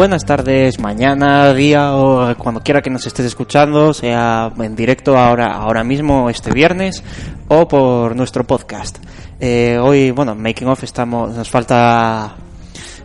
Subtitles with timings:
[0.00, 5.52] Buenas tardes, mañana, día o cuando quiera que nos estés escuchando, sea en directo ahora,
[5.52, 7.04] ahora mismo, este viernes,
[7.48, 8.96] o por nuestro podcast.
[9.40, 12.34] Eh, hoy, bueno, Making Off estamos, nos falta,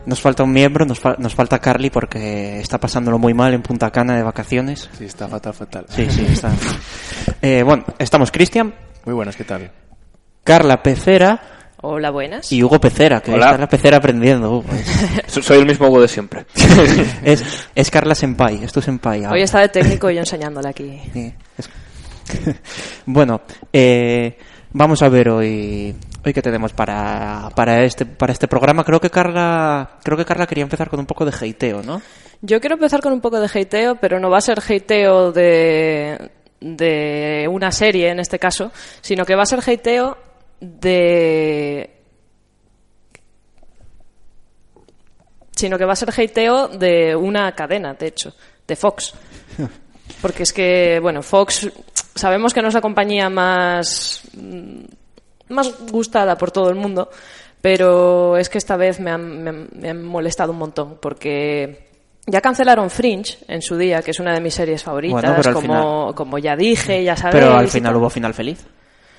[0.05, 3.61] nos falta un miembro, nos, fa- nos falta Carly porque está pasándolo muy mal en
[3.61, 4.89] Punta Cana de vacaciones.
[4.97, 5.85] Sí, está fatal, fatal.
[5.89, 6.49] Sí, sí, está.
[7.41, 9.69] Eh, bueno, estamos Cristian, Muy buenas, ¿qué tal?
[10.45, 11.41] Carla Pecera
[11.87, 12.51] Hola, buenas.
[12.51, 13.45] y Hugo Pecera, que Hola.
[13.47, 14.49] está la Pecera aprendiendo.
[14.59, 14.65] Hugo.
[15.27, 16.45] Soy el mismo Hugo de siempre.
[17.23, 17.43] Es,
[17.75, 19.23] es Carla Senpai, es tu Senpai.
[19.23, 19.35] ahora.
[19.35, 20.99] Hoy está de técnico y yo enseñándole aquí.
[21.13, 21.69] Sí, es-
[23.05, 23.41] bueno,
[23.71, 24.37] eh,
[24.73, 28.83] vamos a ver hoy hoy qué tenemos para, para este para este programa.
[28.83, 32.01] Creo que Carla creo que Carla quería empezar con un poco de hateo, ¿no?
[32.41, 36.31] Yo quiero empezar con un poco de hateo, pero no va a ser hateo de,
[36.59, 40.17] de una serie en este caso, sino que va a ser hateo
[40.59, 41.91] de.
[45.51, 48.33] Sino que va a ser hateo de una cadena, de hecho,
[48.67, 49.13] de Fox.
[50.21, 51.69] Porque es que, bueno, Fox
[52.13, 54.83] sabemos que no es la compañía más, mm,
[55.49, 57.09] más gustada por todo el mundo,
[57.61, 61.87] pero es que esta vez me han, me han- me han molestado un montón porque
[62.27, 66.15] ya cancelaron Fringe en su día, que es una de mis series favoritas, Bueno, como,
[66.15, 67.43] como ya dije, ya sabéis.
[67.43, 68.65] Pero al final hubo final feliz.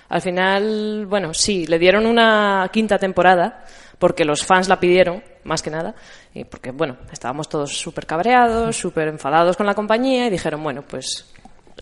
[0.09, 3.65] Al final, bueno, sí, le dieron una quinta temporada
[3.99, 5.95] porque los fans la pidieron, más que nada,
[6.35, 10.83] y porque, bueno, estábamos todos súper cabreados, súper enfadados con la compañía y dijeron, bueno,
[10.83, 11.27] pues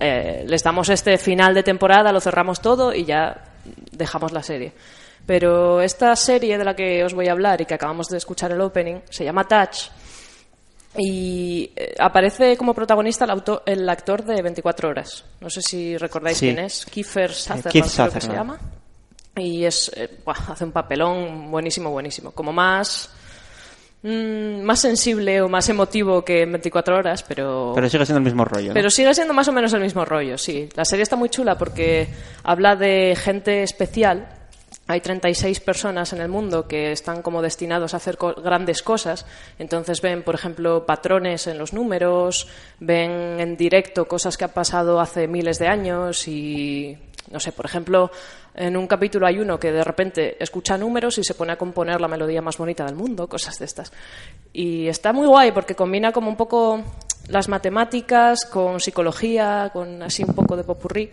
[0.00, 3.44] eh, les damos este final de temporada, lo cerramos todo y ya
[3.92, 4.72] dejamos la serie.
[5.26, 8.52] Pero esta serie de la que os voy a hablar y que acabamos de escuchar
[8.52, 9.88] el opening se llama Touch
[10.96, 15.24] y eh, aparece como protagonista el, auto- el actor de 24 horas.
[15.40, 16.46] No sé si recordáis Sí.
[16.46, 16.86] quién es.
[16.86, 18.58] Kiefer Sutherland, Keith creo que se llama.
[19.36, 22.30] Y es, eh, buah, hace un papelón buenísimo, buenísimo.
[22.30, 23.10] Como más,
[24.02, 27.72] mm, más sensible o más emotivo que en 24 horas, pero...
[27.74, 28.68] Pero sigue siendo el mismo rollo.
[28.68, 28.74] ¿no?
[28.74, 30.68] Pero sigue siendo más o menos el mismo rollo, sí.
[30.76, 32.06] La serie está muy chula porque
[32.44, 34.28] habla de gente especial.
[34.86, 39.24] Hay 36 personas en el mundo que están como destinados a hacer co- grandes cosas.
[39.58, 42.48] Entonces ven, por ejemplo, patrones en los números,
[42.80, 46.98] ven en directo cosas que han pasado hace miles de años y,
[47.30, 48.10] no sé, por ejemplo,
[48.54, 51.98] en un capítulo hay uno que de repente escucha números y se pone a componer
[51.98, 53.90] la melodía más bonita del mundo, cosas de estas.
[54.52, 56.82] Y está muy guay porque combina como un poco
[57.28, 61.10] las matemáticas con psicología, con así un poco de popurrí.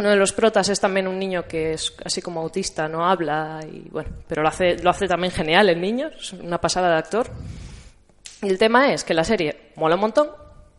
[0.00, 3.60] Uno de los protas es también un niño que es así como autista, no habla
[3.70, 6.96] y bueno, pero lo hace, lo hace también genial el niño, es una pasada de
[6.96, 7.30] actor.
[8.40, 10.30] Y el tema es que la serie mola un montón,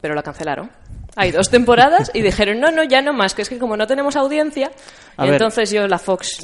[0.02, 0.72] pero la cancelaron.
[1.16, 3.86] Hay dos temporadas y dijeron, no, no, ya no más, que es que como no
[3.86, 4.72] tenemos audiencia,
[5.20, 6.40] y entonces yo la Fox...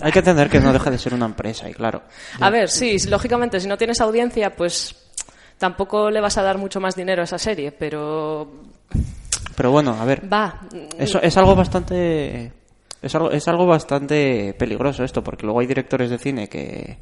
[0.00, 2.00] Hay que entender que no deja de ser una empresa y claro.
[2.40, 4.96] a ver, sí, lógicamente, si no tienes audiencia, pues
[5.58, 8.50] tampoco le vas a dar mucho más dinero a esa serie, pero
[9.62, 10.20] Pero bueno, a ver.
[10.24, 10.58] va.
[10.98, 12.50] Eso es algo bastante
[13.00, 16.98] es algo, es algo bastante peligroso esto, porque luego hay directores de cine que,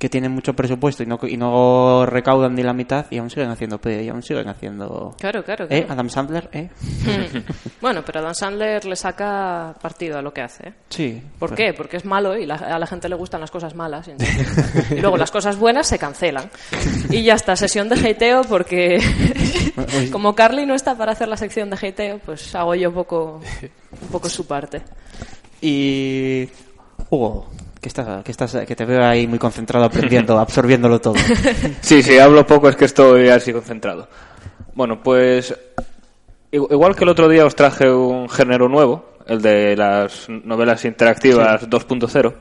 [0.00, 3.50] que tienen mucho presupuesto y no, y no recaudan ni la mitad y aún siguen
[3.50, 5.66] haciendo y aún siguen haciendo Claro, claro.
[5.66, 5.80] ¿Eh?
[5.84, 5.92] claro.
[5.92, 6.70] Adam Sandler, ¿eh?
[7.82, 10.68] Bueno, pero Adam Sandler le saca partido a lo que hace.
[10.68, 10.72] ¿eh?
[10.88, 11.22] Sí.
[11.38, 11.74] ¿Por pero- qué?
[11.76, 14.08] Porque es malo y la- a la gente le gustan las cosas malas.
[14.90, 16.48] Y luego las cosas buenas se cancelan.
[17.10, 18.98] Y ya está, sesión de hateo porque
[20.12, 23.40] como Carly no está para hacer la sección de hateo, pues hago yo un poco,
[24.00, 24.80] un poco su parte.
[25.60, 26.48] Y
[27.10, 27.50] Hugo,
[27.80, 31.14] que estás, que estás, que te veo ahí muy concentrado aprendiendo, absorbiéndolo todo.
[31.80, 34.08] Sí, sí, hablo poco, es que estoy así concentrado.
[34.74, 35.54] Bueno, pues
[36.52, 40.84] igu- igual que el otro día os traje un género nuevo, el de las novelas
[40.84, 42.34] interactivas 2.0,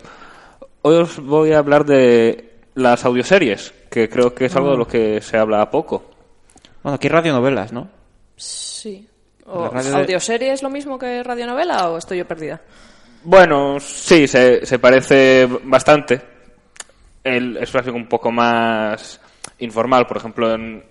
[0.81, 4.87] hoy os voy a hablar de las audioseries, que creo que es algo de lo
[4.87, 6.11] que se habla poco.
[6.83, 7.89] Bueno, aquí radionovelas, ¿no?
[8.35, 9.07] Sí.
[9.45, 12.61] O, ¿Audioserie es lo mismo que radionovela o estoy yo perdida?
[13.23, 16.21] Bueno, sí, se, se parece bastante.
[17.23, 19.19] El, es algo un poco más
[19.59, 20.07] informal.
[20.07, 20.83] Por ejemplo, en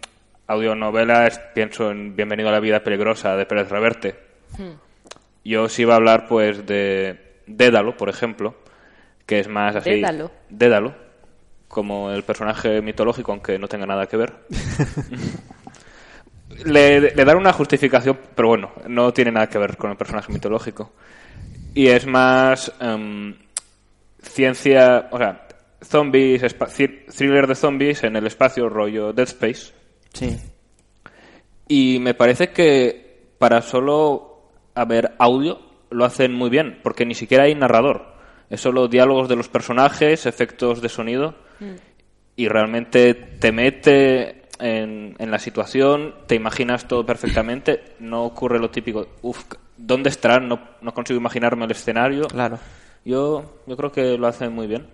[0.47, 4.17] audionovelas pienso en Bienvenido a la vida peligrosa de Pérez Reverte.
[5.45, 8.57] Yo sí iba a hablar pues de Dédalo, por ejemplo,
[9.25, 9.91] que es más así...
[9.91, 10.31] Dédalo.
[10.51, 10.95] Dédalo,
[11.67, 14.35] como el personaje mitológico, aunque no tenga nada que ver.
[16.65, 20.31] le, le dan una justificación, pero bueno, no tiene nada que ver con el personaje
[20.31, 20.93] mitológico.
[21.75, 23.35] Y es más em,
[24.21, 25.47] ciencia, o sea,
[25.83, 26.43] zombies,
[27.17, 29.73] thriller de zombies en el espacio, rollo Dead Space.
[30.13, 30.37] Sí.
[31.69, 34.43] Y me parece que para solo
[34.75, 35.61] haber audio
[35.91, 38.17] lo hacen muy bien, porque ni siquiera hay narrador.
[38.51, 41.35] Es solo diálogos de los personajes, efectos de sonido,
[42.37, 47.95] y realmente te mete en, en la situación, te imaginas todo perfectamente.
[48.01, 49.45] No ocurre lo típico, uff,
[49.79, 50.49] ¿dónde estarán?
[50.49, 52.27] No, no consigo imaginarme el escenario.
[52.27, 52.59] Claro.
[53.05, 54.87] Yo, yo creo que lo hacen muy bien.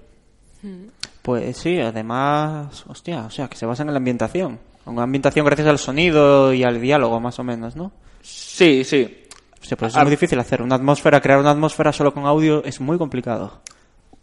[1.23, 4.59] Pues sí, además, hostia, o sea, que se basa en la ambientación.
[4.87, 7.93] Una ambientación gracias al sonido y al diálogo, más o menos, ¿no?
[8.23, 9.25] Sí, sí.
[9.61, 12.63] O sea, pues es muy difícil hacer una atmósfera, crear una atmósfera solo con audio
[12.65, 13.63] es muy complicado.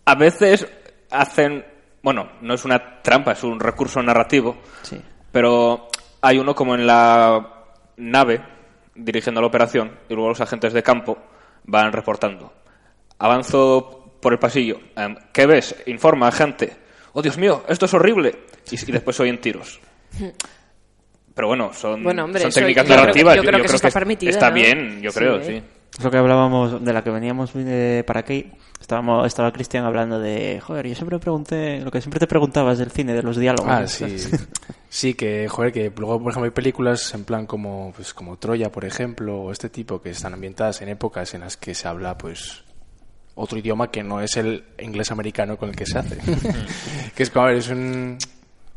[0.06, 0.68] A veces
[1.10, 1.66] hacen,
[2.04, 4.58] bueno, no es una trampa, es un recurso narrativo.
[4.84, 5.02] Sí.
[5.32, 5.90] Pero
[6.22, 7.66] hay uno como en la
[7.98, 8.42] nave
[9.04, 11.18] dirigiendo la operación y luego los agentes de campo
[11.64, 12.54] van reportando.
[13.20, 14.80] Avanzo por el pasillo.
[14.96, 15.76] em, ¿Qué ves?
[15.88, 16.76] Informa, agente.
[17.14, 18.36] Oh, Dios mío, esto es horrible.
[18.72, 19.80] Y, y después oyen tiros.
[21.34, 23.36] Pero bueno, son, Bueno, hombre, son eso técnicas yo narrativas.
[23.38, 24.56] yo creo que está es- permitido, Está ¿no?
[24.56, 25.18] bien, yo Sí.
[25.20, 25.62] creo, sí.
[25.98, 27.52] Es lo que hablábamos, de la que veníamos
[28.06, 28.52] para aquí.
[28.80, 32.92] Estábamos, estaba Cristian hablando de, joder, yo siempre pregunté, lo que siempre te preguntabas del
[32.92, 33.72] cine, de los diálogos.
[33.72, 34.18] Ah, sí.
[34.90, 38.72] Sí, que, joder, que luego, por ejemplo, hay películas en plan como, pues, como Troya,
[38.72, 42.18] por ejemplo, o este tipo, que están ambientadas en épocas en las que se habla,
[42.18, 42.66] pues,
[43.36, 46.18] otro idioma que no es el inglés americano con el que se hace.
[47.16, 48.18] que es como, a ver, es un...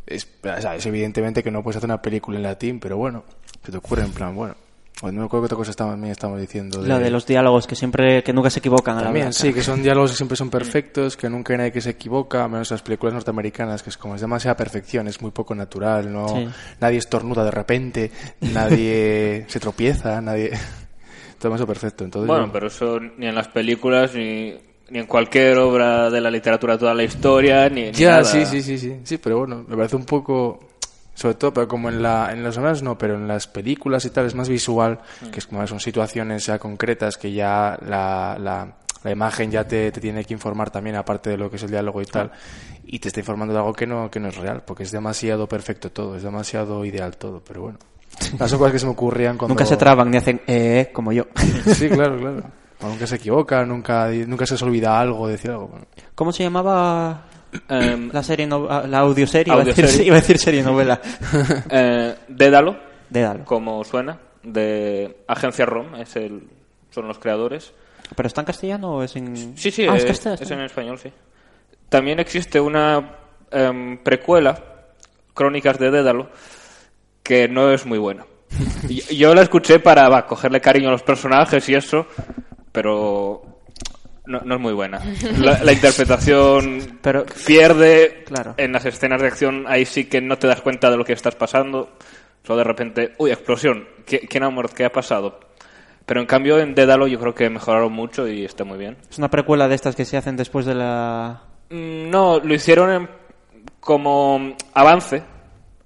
[0.06, 3.24] Es, o sea, es evidentemente que no puedes hacer una película en latín, pero bueno,
[3.64, 4.54] se te ocurre en plan, bueno.
[5.02, 6.80] O no me acuerdo qué otra cosa estamos, también estamos diciendo.
[6.80, 9.34] Lo de los diálogos que siempre, que nunca se equivocan a la También, hablar.
[9.34, 12.46] sí, que son diálogos que siempre son perfectos, que nunca hay nadie que se equivoca,
[12.48, 16.28] menos las películas norteamericanas, que es como es demasiada perfección, es muy poco natural, no
[16.28, 16.48] Sí.
[16.80, 18.10] nadie estornuda de repente,
[18.40, 20.50] nadie se tropieza, nadie...
[21.38, 22.04] Todo demasiado perfecto.
[22.04, 24.54] Entonces, Bueno, yo- pero eso ni en las películas, ni,
[24.90, 28.24] ni en cualquier obra de la literatura, toda la historia, ni, ni Ya, nada.
[28.24, 30.60] sí, sí, sí, sí, sí, pero bueno, me parece un poco...
[31.14, 34.10] Sobre todo, pero como en, la, en las novelas no, pero en las películas y
[34.10, 34.98] tal es más visual,
[35.30, 38.74] que es como son situaciones ya concretas que ya la, la,
[39.04, 41.70] la imagen ya te, te tiene que informar también, aparte de lo que es el
[41.70, 42.32] diálogo y tal,
[42.84, 45.46] y te está informando de algo que no, que no es real, porque es demasiado
[45.46, 47.78] perfecto todo, es demasiado ideal todo, pero bueno.
[48.38, 49.54] Las son cosas que se me ocurrían cuando...
[49.54, 51.26] Nunca se traban ni hacen eh, como yo.
[51.74, 52.42] Sí, claro, claro.
[52.80, 55.68] O nunca se equivoca, nunca, nunca se les olvida algo, decir algo.
[55.68, 55.86] Bueno.
[56.14, 57.24] ¿Cómo se llamaba
[57.68, 59.52] Em, la serie, no- ah, la audioserie?
[59.52, 60.06] Iba a decir- Audioserie.
[60.08, 61.00] Iba a decir serie novela.
[61.70, 62.76] eh, Dédalo,
[63.10, 63.44] Dédalo.
[63.44, 66.42] como suena, de Agencia ROM, es el,
[66.90, 67.72] son los creadores.
[68.14, 69.56] ¿Pero está en castellano o es en...?
[69.56, 71.10] Sí, sí, Ah, es, es es en español, sí.
[71.88, 73.16] También existe una
[73.50, 74.58] em, precuela,
[75.32, 76.28] Crónicas de Dédalo,
[77.22, 78.26] que no es muy buena.
[78.88, 82.06] Y- Yo la escuché para va, cogerle cariño a los personajes y eso,
[82.72, 83.53] pero
[84.26, 85.00] no, no es muy buena.
[85.38, 88.54] La, la interpretación Pero- pierde Claro.
[88.56, 91.12] en las escenas de acción, ahí sí que no te das cuenta de lo que
[91.12, 91.92] estás pasando.
[92.42, 94.74] Solo de repente, uy, explosión, ¿Qui- ¿quién ha muerto?
[94.74, 95.40] ¿Qué ha pasado?
[96.06, 98.96] Pero en cambio en Dédalo yo creo que mejoraron mucho y está muy bien.
[99.10, 101.42] Es una precuela de estas que se hacen después de la...
[101.70, 103.08] Mm, No, lo hicieron en-
[103.80, 105.22] como avance.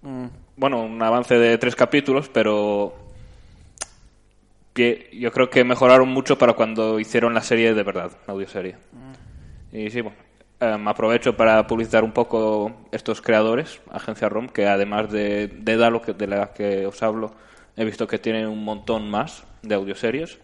[0.03, 0.27] Mm.
[0.57, 3.08] Bueno, un avance de tres capítulos, pero
[4.79, 8.77] que yo creo que mejoraron mucho para cuando hicieron la serie de verdad, la audioserie.
[9.73, 10.17] Y sí, bueno,
[10.61, 16.01] em, aprovecho para publicitar un poco estos creadores, Agencia ROM, que además de, de Dalo,
[16.01, 17.33] que, de la que os hablo,
[17.77, 20.39] he visto que tienen un montón más de audioseries.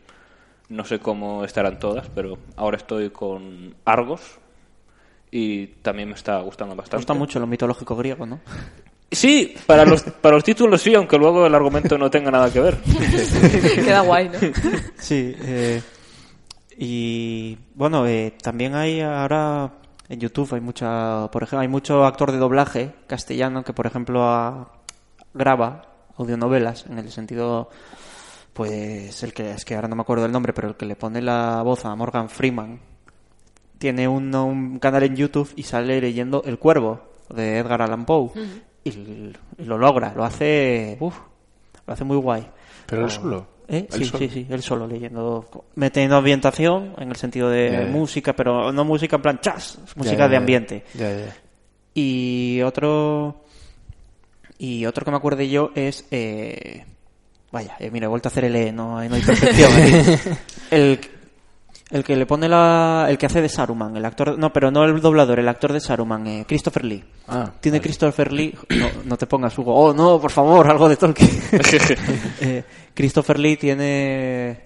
[0.68, 4.40] No sé cómo estarán todas, pero ahora estoy con Argos
[5.30, 6.96] y también me está gustando Me bastante.
[6.96, 8.40] gusta mucho lo mitológico griego, ¿no?
[9.14, 12.60] Sí, para los, para los títulos sí, aunque luego el argumento no tenga nada que
[12.60, 12.76] ver.
[13.74, 14.38] Queda guay, ¿no?
[14.98, 15.82] Sí, eh,
[16.76, 19.72] y bueno, eh, también hay ahora
[20.08, 24.24] en YouTube hay mucha, por ejemplo, hay mucho actor de doblaje castellano que, por ejemplo,
[24.24, 24.70] a-
[25.32, 25.82] graba
[26.16, 27.70] audionovelas en el sentido,
[28.52, 30.96] pues el que es que ahora no me acuerdo del nombre, pero el que le
[30.96, 32.78] pone la voz a Morgan Freeman
[33.78, 37.00] tiene un, un canal en YouTube y sale leyendo El Cuervo.
[37.34, 38.30] de Edgar Allan Poe.
[38.84, 39.32] Y
[39.64, 40.96] lo logra, lo hace.
[41.00, 41.16] uf,
[41.86, 42.46] lo hace muy guay.
[42.86, 43.46] Pero él solo.
[43.66, 43.86] ¿Eh?
[43.90, 44.18] Sí, solo.
[44.18, 49.16] sí, sí, él solo leyendo, metiendo ambientación en el sentido de música, pero no música
[49.16, 50.84] en plan chas, música de ambiente.
[51.94, 53.42] Y otro.
[54.58, 56.04] Y otro que me acuerde yo es.
[56.10, 56.84] eh,
[57.52, 59.70] Vaya, eh, mira, he vuelto a hacer el E, no, hay- no hay perfección.
[59.72, 60.38] aquí.
[60.72, 60.98] el,
[61.94, 63.06] el que le pone la.
[63.08, 64.36] El que hace de Saruman, el actor.
[64.36, 67.04] No, pero no el doblador, el actor de Saruman, eh, Christopher Lee.
[67.28, 67.84] Ah, Tiene vale.
[67.84, 68.52] Christopher Lee.
[68.70, 69.74] No, no te pongas, Hugo.
[69.74, 71.30] Oh, no, por favor, algo de Tolkien.
[72.40, 74.60] Eh, Christopher Lee tiene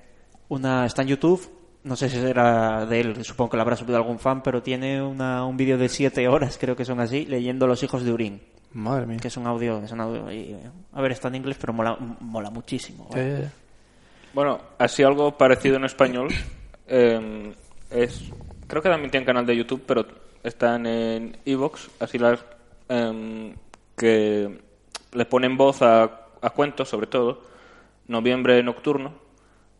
[0.49, 0.87] una.
[0.87, 1.49] Está en YouTube.
[1.85, 5.01] No sé si será de él, supongo que lo habrá subido algún fan, pero tiene
[5.01, 8.43] una, un vídeo de siete horas, creo que son así, leyendo Los hijos de Urín,
[8.73, 9.17] Madre mía.
[9.19, 9.79] que es un audio.
[9.83, 13.09] Es un audio y, eh, a ver, está en inglés, pero mola, mola muchísimo.
[14.35, 16.29] Bueno, así algo parecido en español.
[16.88, 17.54] Eh,
[17.90, 18.30] es
[18.68, 20.07] Creo que también tienen canal de YouTube, pero
[20.42, 22.45] están en Evox, así las.
[22.88, 23.54] em,
[23.97, 24.61] que
[25.12, 26.04] les ponen voz a,
[26.40, 27.42] a cuentos, sobre todo.
[28.09, 29.14] Noviembre Nocturno,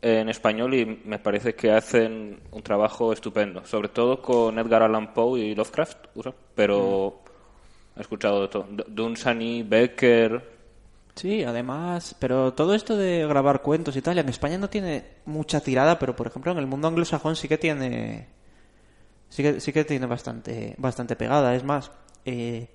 [0.03, 3.65] en español, y me parece que hacen un trabajo estupendo.
[3.67, 5.99] Sobre todo con Edgar Allan Poe y Lovecraft,
[6.55, 7.21] pero.
[7.97, 8.67] He escuchado de todo.
[8.89, 10.58] Dunsany, Becker.
[11.19, 15.61] Sí, además, pero todo esto de grabar cuentos y tal, en España no tiene mucha
[15.61, 18.29] tirada, pero por ejemplo en el mundo anglosajón sí que tiene,
[19.29, 21.57] sí que, sí que tiene bastante, bastante pegada.
[21.57, 21.91] Es más,
[22.25, 22.69] eh,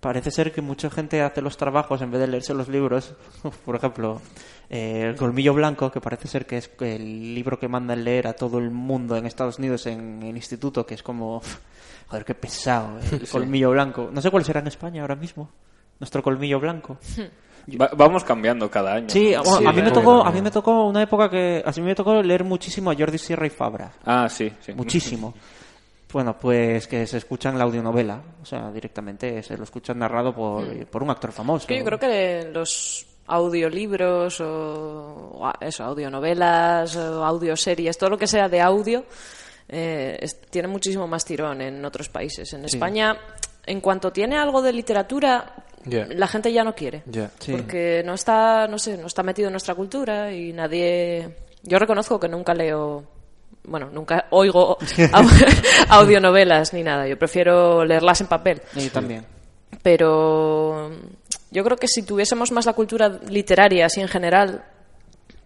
[0.00, 3.14] parece ser que mucha gente hace los trabajos en vez de leerse los libros.
[3.64, 4.20] por ejemplo,
[4.70, 8.32] eh, El Colmillo Blanco, que parece ser que es el libro que mandan leer a
[8.32, 11.42] todo el mundo en Estados Unidos en el instituto, que es como,
[12.08, 14.10] joder, qué pesado, eh, el Colmillo Blanco.
[14.12, 15.48] No sé cuál será en España ahora mismo.
[16.00, 16.98] Nuestro colmillo blanco.
[17.80, 19.08] Va- vamos cambiando cada año.
[19.08, 21.70] Sí, bueno, Sí, a mí me tocó, a mí me tocó una época que a
[21.70, 24.72] mí me tocó leer muchísimo a Jordi Sierra y Fabra, Ah, sí, sí.
[24.72, 25.34] muchísimo.
[26.12, 30.32] Bueno, pues que se escucha en la audionovela, o sea, directamente se lo escuchan narrado
[30.34, 31.62] por, por un actor famoso.
[31.62, 38.26] Es que yo creo que los audiolibros o, eso, audionovelas, o audioseries, todo lo que
[38.26, 39.04] sea de audio,
[39.68, 42.52] eh, es- tiene muchísimo más tirón en otros países.
[42.52, 43.16] En España,
[43.66, 45.63] en cuanto tiene algo de literatura,
[46.14, 47.02] La gente ya no quiere.
[47.38, 47.52] Sí.
[47.52, 51.28] Porque no está, no sé, no está metido en nuestra cultura y nadie...
[51.62, 53.04] Yo reconozco que nunca leo...
[53.66, 54.76] Bueno, nunca oigo
[55.12, 55.54] au-
[55.88, 57.06] audionovelas ni nada.
[57.08, 59.24] Yo prefiero leerlas en papel Y también.
[59.82, 60.90] pero
[61.50, 64.64] yo creo que si tuviésemos más la cultura literaria así en general,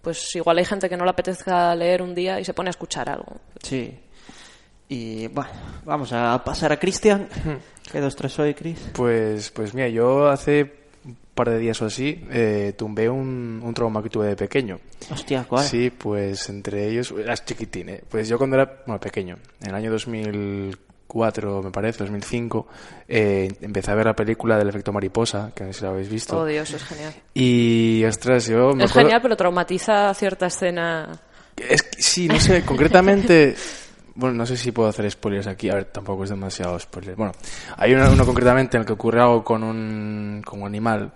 [0.03, 2.73] pues igual hay gente que no le apetezca leer un día y se pone a
[2.73, 3.37] escuchar algo.
[3.63, 3.97] Sí.
[4.89, 5.51] Y bueno,
[5.85, 7.29] vamos a pasar a Cristian.
[7.93, 8.79] ¿Qué dos, tres hoy, Cris?
[8.93, 10.73] Pues, pues mira, yo hace
[11.05, 14.79] un par de días o así eh, tumbé un, un trauma que tuve de pequeño.
[15.11, 15.65] Hostia, ¿cuál?
[15.65, 18.03] Sí, pues entre ellos, eras chiquitín, ¿eh?
[18.09, 22.67] Pues yo cuando era, bueno, pequeño, en el año 2004, me parece, 2005,
[23.09, 26.09] eh, empecé a ver la película del efecto mariposa, que no sé si la habéis
[26.09, 26.39] visto.
[26.39, 27.15] Oh, Dios, es genial.
[27.35, 31.19] Y, ostras, yo me Es acuerdo- genial, pero traumatiza cierta escena.
[31.57, 33.55] Es que, sí, no sé, concretamente...
[34.19, 35.71] Bueno, no sé si puedo hacer spoilers aquí.
[35.71, 37.15] A ver, tampoco es demasiado spoiler.
[37.15, 37.33] Bueno,
[37.77, 41.13] hay uno, concretamente en el que ocurre algo con un, con animal.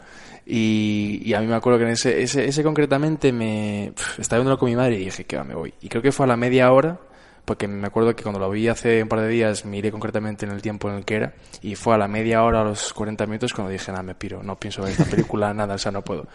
[0.47, 3.93] Y, y a mí me acuerdo que en ese, ese, ese concretamente me...
[3.93, 5.75] pf, estaba viéndolo con mi madre y dije que va, me voy.
[5.81, 6.97] Y creo que fue a la media hora,
[7.45, 10.53] porque me acuerdo que cuando lo vi hace un par de días miré concretamente en
[10.53, 11.33] el tiempo en el que era.
[11.61, 14.45] Y fue a la media hora, a los 40 minutos, cuando dije, nada, me piro.
[14.45, 16.29] No pienso ver esta película, nada, o sea, no puedo.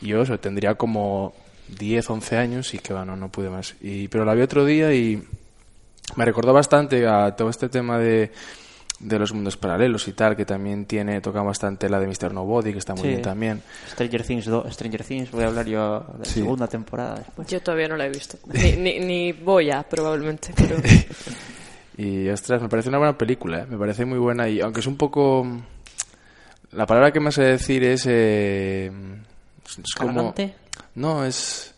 [0.00, 1.32] Y yo eso, tendría como
[1.78, 3.76] 10, 11 años y que bueno, no pude más.
[3.80, 5.22] Y, pero la vi otro día y
[6.16, 8.32] me recordó bastante a todo este tema de,
[9.00, 12.32] de los mundos paralelos y tal, que también tiene, toca bastante la de Mr.
[12.32, 13.08] Nobody, que está muy Sí.
[13.08, 13.62] bien también.
[13.90, 16.34] Stranger Things 2, Stranger Things, voy a hablar yo de la Sí.
[16.40, 17.48] segunda temporada después.
[17.48, 18.38] Yo todavía no la he visto.
[18.52, 20.52] Ni, ni, ni voy a, probablemente.
[20.56, 20.76] Pero...
[21.98, 23.66] Y ostras, me parece una buena película, ¿eh?
[23.68, 25.46] me parece muy buena y aunque es un poco...
[26.72, 28.06] La palabra que me sé decir es...
[28.08, 28.90] eh,
[29.66, 30.14] es como...
[30.14, 30.54] ¿Cargante?
[30.94, 31.71] No, es,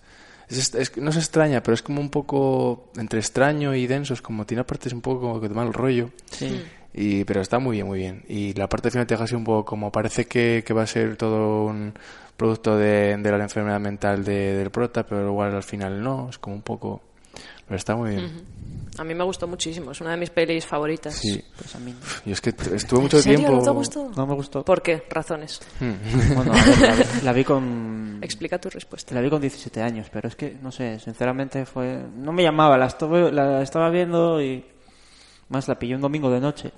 [0.58, 2.88] es, es- No es extraña, pero es como un poco...
[2.96, 4.44] Entre extraño y denso, es como...
[4.46, 6.10] Tiene partes un poco como que de mal rollo.
[6.30, 6.62] Sí.
[6.92, 8.22] Y, pero está muy bien, muy bien.
[8.28, 10.86] Y la parte final te deja así un poco como parece que, que va a
[10.86, 11.92] ser todo un
[12.36, 16.38] producto de, de la enfermedad mental de- del prota, pero igual al final no, es
[16.38, 17.00] como un poco...
[17.66, 18.30] Pero está muy bien.
[18.98, 21.14] A mí me gustó muchísimo, es una de mis pelis favoritas.
[21.14, 21.42] Sí.
[21.58, 21.94] Pues a mí.
[22.26, 23.38] Y es que estuve mucho ¿En serio?
[23.40, 23.56] tiempo...
[23.56, 24.10] ¿No te gustó?
[24.16, 24.64] No me gustó.
[24.64, 25.02] ¿Por qué?
[25.10, 25.60] Razones.
[26.34, 28.18] Bueno, a ver, la, vi- la vi con...
[28.22, 29.14] Explica tu respuesta.
[29.14, 32.04] La vi con 17 años, pero es que, no sé, sinceramente fue...
[32.16, 34.64] No me llamaba, la, estuve- la estaba viendo y...
[35.48, 36.72] Más la pillé un domingo de noche.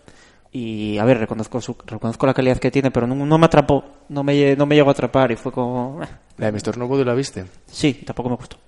[0.53, 3.85] Y a ver, reconozco, su, reconozco la calidad que tiene, pero no, no me atrapó,
[4.09, 6.03] no me, no me llegó a atrapar y fue como...
[6.03, 6.07] eh.
[6.39, 6.77] ¿La de Mr.
[6.77, 7.47] Nobody la viste?
[7.67, 8.59] Sí, tampoco me gustó.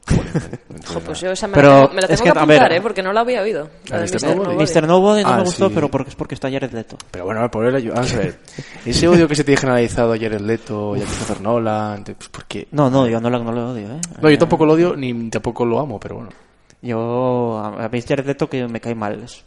[0.87, 2.57] Jo, pues yo esa me, Pero la tengo, me la es que, que, a ver,
[2.59, 2.81] apuntar, ¿eh?
[2.81, 3.69] Porque no la había oído.
[3.91, 4.37] La ¿La de Mr.
[4.37, 4.57] Nobody?
[4.57, 4.87] Mr.
[4.87, 5.73] Nobody no Ah, me gustó, sí.
[5.75, 6.97] pero porque es porque está Jared Leto.
[7.11, 8.39] Pero bueno, por él, vamos a ver.
[8.87, 12.69] Ese odio que se te ha generalizado ayer el Leto, ya Christopher Nolan, pues porque...
[12.73, 14.01] No, no, yo no lo, no lo odio, ¿eh?
[14.23, 16.31] No, yo tampoco lo odio ni tampoco lo amo, pero bueno.
[16.83, 19.23] Yo, a mí Jared Leto que me cae mal.
[19.25, 19.45] Es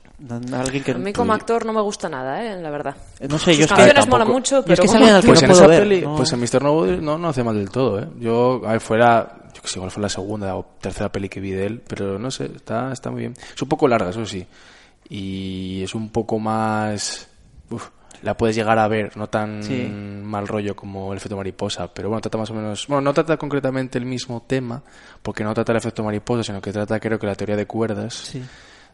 [0.54, 0.92] alguien que...
[0.92, 2.62] A mí como actor no me gusta nada, ¿eh?
[2.62, 2.96] La verdad.
[3.28, 5.52] No sé, yo Sus canciones molan mucho, es pero que como que Pues no en
[5.52, 5.80] esa ver.
[5.84, 6.16] peli, no.
[6.16, 6.62] pues en Mr.
[6.62, 8.08] Nobody no, no hace mal del todo, ¿eh?
[8.20, 11.30] Yo, a ver, fue la, yo que sé, igual fue la segunda o tercera peli
[11.30, 13.34] que vi de él, pero no sé, está, está muy bien.
[13.56, 14.46] Es un poco larga, eso sí.
[15.10, 17.28] Y es un poco más,
[17.70, 17.90] uf,
[18.24, 19.88] la puedes llegar a ver, no tan Sí.
[19.90, 23.38] mal rollo como el efecto mariposa, pero bueno, trata más o menos, bueno, no trata
[23.38, 24.82] concretamente el mismo tema,
[25.22, 28.13] porque no trata el efecto mariposa, sino que trata creo que la teoría de cuerdas.
[28.13, 28.42] Sí.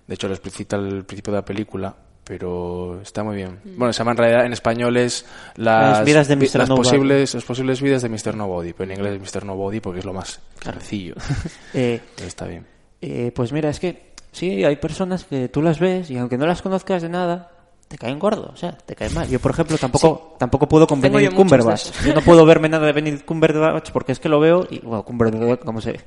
[0.07, 1.93] De hecho, lo explicita al principio de la película,
[2.23, 3.59] pero está muy bien.
[3.77, 6.55] Bueno, se llama en realidad en español es las, Las vidas de Mr.
[6.59, 6.83] las Nobody.
[6.89, 8.35] posibles, las posibles vidas de Mr.
[8.35, 9.45] Nobody, pero en inglés es Mr.
[9.45, 11.15] Nobody porque es lo más sencillo.
[11.73, 12.65] Eh, Pero está bien.
[13.01, 16.45] eh, pues mira, es que sí, hay personas que tú las ves y aunque no
[16.47, 17.51] las conozcas de nada,
[17.87, 19.27] te caen gordo, o sea, te caen mal.
[19.29, 21.91] Yo, por ejemplo, tampoco tampoco puedo con Tengo Benedict yo Cumberbatch.
[22.05, 25.03] Yo no puedo verme nada de Benedict Cumberbatch porque es que lo veo y, bueno,
[25.03, 25.99] Cumberbatch, como sé.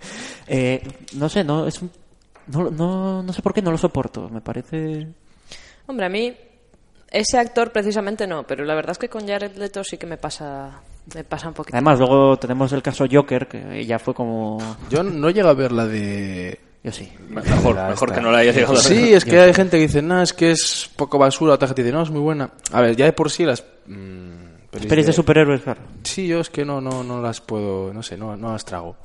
[0.47, 0.83] Eh,
[1.15, 1.91] no sé, no, es un-
[2.49, 4.29] no, no, no sé por qué no lo soporto.
[4.29, 5.07] Me parece...
[5.87, 6.35] Hombre, a mí
[7.11, 10.17] ese actor precisamente no, pero la verdad es que con Jared Leto sí que me
[10.17, 10.81] pasa,
[11.15, 11.77] me pasa un poquito.
[11.77, 14.59] Además, luego tenemos el caso Joker, que ya fue como...
[14.91, 16.61] Yo no llego a ver la de...
[16.83, 17.13] Yo sí.
[17.29, 18.83] Mejor, mejor que no la haya llegado a ver.
[18.85, 21.83] Sí, es que hay gente que dice, no, es que es poco basura, otra gente
[21.83, 22.51] dice, no, es muy buena.
[22.73, 23.63] A ver, ya de por sí las...
[23.87, 25.81] mm, pelis Pelis de superhéroes, claro.
[26.05, 28.97] Sí, yo es que no, no, no las puedo, no sé, no, no las trago.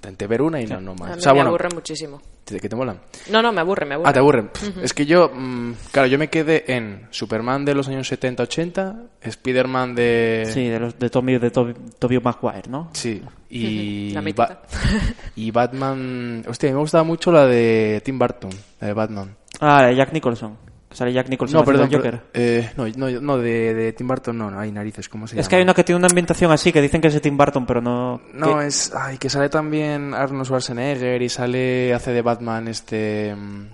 [0.00, 1.10] Intenté ver una y no, no A más.
[1.10, 2.22] mí O sea, me bueno, aburre muchísimo.
[2.48, 2.98] ¿de qué te molan?
[3.30, 4.08] No, no, me aburre, me aburre.
[4.08, 4.50] Ah, te aburren.
[4.82, 9.94] Es que yo, mm, claro, yo me quedé en Superman de los años 70-80, Spider-Man
[9.94, 10.48] de...
[10.52, 12.88] Sí, de los de Tommy de Toby, Tobey Maguire, ¿no?
[12.94, 14.22] Sí, y, La.
[14.34, 14.62] Ba-
[15.36, 16.44] y Batman...
[16.48, 19.36] Hostia, me gustaba mucho la de Tim Burton, la de Batman.
[19.60, 20.56] Ah, de Jack Nicholson.
[20.90, 22.20] Que Sale Jack Nicholson No, perdón, el Joker.
[22.34, 25.40] eh, no, no, no, de, de Tim Burton no, no, hay narices, ¿cómo se llama?
[25.42, 27.36] Es que hay una que tiene una ambientación así que dicen que es de Tim
[27.36, 28.20] Burton, pero no.
[28.34, 28.92] No, es...
[28.94, 31.94] Ay, que sale también Arnold Schwarzenegger y sale...
[31.94, 33.34] Hace de Batman este...
[33.36, 33.66] mm,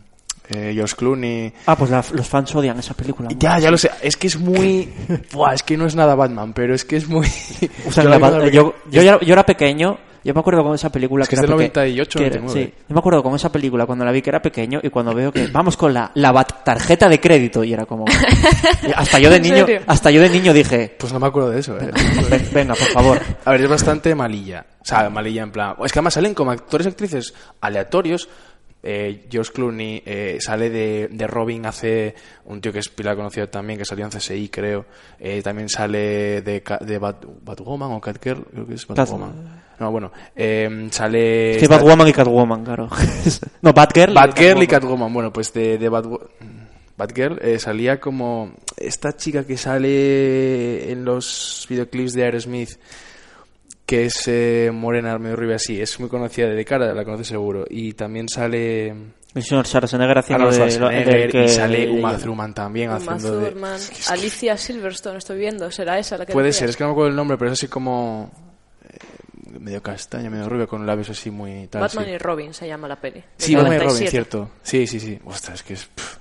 [0.51, 1.53] eh, George Clooney...
[1.65, 3.31] Ah, pues la- los fans odian esa película.
[3.39, 3.91] Ya, ya lo sé.
[4.03, 4.93] Es que es muy...
[5.33, 7.27] Buah, es que no es nada Batman, pero es que es muy...
[7.87, 8.75] O sea, Yo la yo,
[9.21, 11.67] yo era pequeño, yo me acuerdo con esa película Es que que es era del
[11.69, 12.67] peque- 98, que era- 99.
[12.77, 15.15] sí, yo me acuerdo con esa película cuando la vi que era pequeño y cuando
[15.15, 18.05] veo que vamos con la, la bat- tarjeta de crédito y era como
[18.95, 19.81] hasta yo de ¿En niño serio?
[19.87, 21.91] hasta yo de niño dije Pues no me acuerdo de eso, eh.
[22.31, 24.67] "Ven- venga por favor A ver, es bastante malilla.
[24.81, 25.75] O sea, malilla en plan...
[25.85, 28.29] Es que además salen como actores y actrices aleatorios.
[28.89, 33.49] Eh, George Clooney eh, sale de, de Robin hace un tío que es pila conocido
[33.49, 34.85] también, que salió en CSI, creo.
[35.19, 39.33] Eh, también sale de, de Bat- Batwoman o Catgirl, creo que es Batwoman.
[39.79, 41.53] No, bueno, eh, sale...
[41.53, 42.89] es que esta- Batwoman y Catwoman claro
[43.63, 45.13] no Batgirl Batgirl y Catwoman.
[45.13, 46.29] Bueno, pues de, de Batwo-
[46.97, 52.71] Batgirl eh, salía como esta chica que sale en los videoclips de Aerosmith,
[53.85, 55.81] que es eh, morena, medio rubia así.
[55.81, 57.65] Es muy conocida de cara, la conoces seguro.
[57.69, 58.89] Y también sale
[59.35, 63.39] el señor Schwarzenegger haciendo de, Schwarzenegger que- y sale de- Uma Thurman también Uma haciendo
[63.41, 63.51] de...
[63.51, 65.71] Thurman, Es que- es que- Alicia Silverstone, estoy viendo.
[65.71, 66.61] ¿Será esa la que Puede decías?
[66.61, 68.31] ser, es que no me acuerdo el nombre, pero es así como...
[69.61, 71.67] medio castaña, medio rubia, con labios así muy...
[71.69, 72.11] Tal, Batman sí.
[72.13, 73.23] y Robin se llama la peli.
[73.39, 74.11] Sí, Batman y Robin, 97.
[74.11, 74.51] cierto.
[74.63, 75.19] Sí, sí, sí.
[75.25, 75.85] Ostras, es que es...
[75.87, 76.17] pff.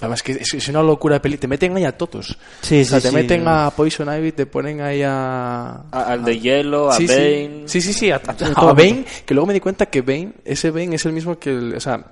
[0.00, 1.36] Además, que es, es una locura de peli.
[1.36, 2.38] Te meten ahí a todos.
[2.62, 3.14] Sí, o sea, sí, te sí.
[3.14, 5.82] meten a Poison Ivy, te ponen ahí a...
[5.90, 7.62] A- al de hielo, a sí, Bane.
[7.66, 10.32] Sí, sí, sí, sí, a, a- a Bane, que luego me di cuenta que Bane,
[10.44, 11.74] ese Bane es el mismo que el...
[11.74, 12.02] O sea,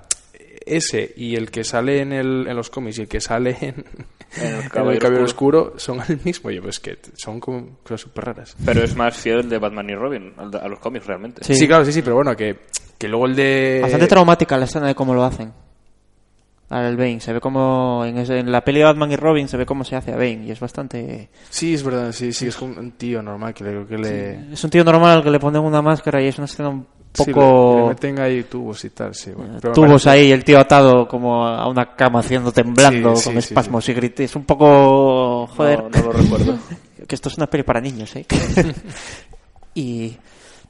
[0.77, 3.85] ese y el que sale en, el, en los cómics y el que sale en,
[4.41, 5.63] En el Caballero Oscuro.
[5.65, 6.51] Oscuro son el mismo.
[6.51, 8.55] Yo, pues que son como cosas súper raras.
[8.65, 11.43] Pero es más fiel el de Batman y Robin, a los cómics realmente.
[11.43, 11.55] Sí.
[11.55, 11.67] Sí.
[11.67, 12.57] claro, sí, sí, pero bueno, que,
[12.97, 13.79] que luego el de...
[13.81, 15.51] bastante traumática la escena de cómo lo hacen
[16.69, 19.57] al Bane se ve como en, ese- en la peli de Batman y Robin se
[19.57, 22.55] ve cómo se hace a Bane y es bastante Sí, es verdad, sí, sí, es
[22.55, 24.53] como un tío normal que le creo que le...
[24.53, 26.79] es un tío normal al que le ponen una máscara y es una escena
[27.17, 29.31] un Sí, poco le, le meten ahí tubos y tal, sí.
[29.31, 33.15] Bueno, pero me tubos parece- ahí, el tío atado como a una cama haciendo temblando
[33.15, 34.25] Sí, sí, con sí, espasmos y gritos.
[34.25, 35.47] Es un poco...
[35.47, 36.57] Joder, No, no lo recuerdo.
[37.07, 38.25] que esto es una peli para niños, ¿eh?
[39.73, 40.15] y...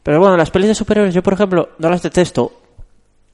[0.02, 2.54] Pero bueno, las pelis de superhéroes yo, por ejemplo, no las detesto.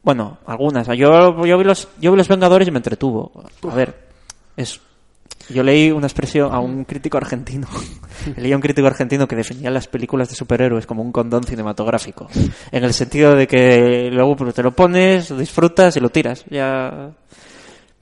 [0.01, 0.87] Bueno, algunas.
[0.87, 3.31] Yo, yo, vi los, yo vi Los Vengadores y me entretuvo.
[3.69, 3.95] A ver,
[4.57, 4.81] es...
[5.49, 7.67] Yo leí una expresión a un crítico argentino.
[8.37, 12.27] leí a un crítico argentino que definía las películas de superhéroes como un condón cinematográfico.
[12.71, 16.45] En el sentido de que luego te lo pones, lo disfrutas y lo tiras.
[16.49, 17.11] Ya...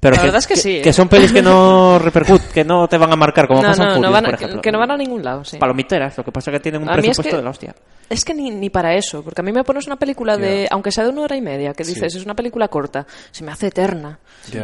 [0.04, 0.82] Pero La verdad es que sí, ¿eh?
[0.82, 3.84] Que son pelis que no repercut, que no te van a marcar, como no, pasa
[3.84, 4.62] en no, no Furious, van por ejemplo.
[4.62, 5.58] que no van a ningún lado, sí.
[5.58, 7.50] Palomiteras, lo que pasa es que tienen un A mí es presupuesto que- de la
[7.50, 7.76] hostia.
[8.10, 10.92] Es que ni, ni para eso, porque a mí me pones una película de, aunque
[10.92, 13.68] sea de una hora y media, que dices, es una película corta, se me hace
[13.68, 14.20] eterna,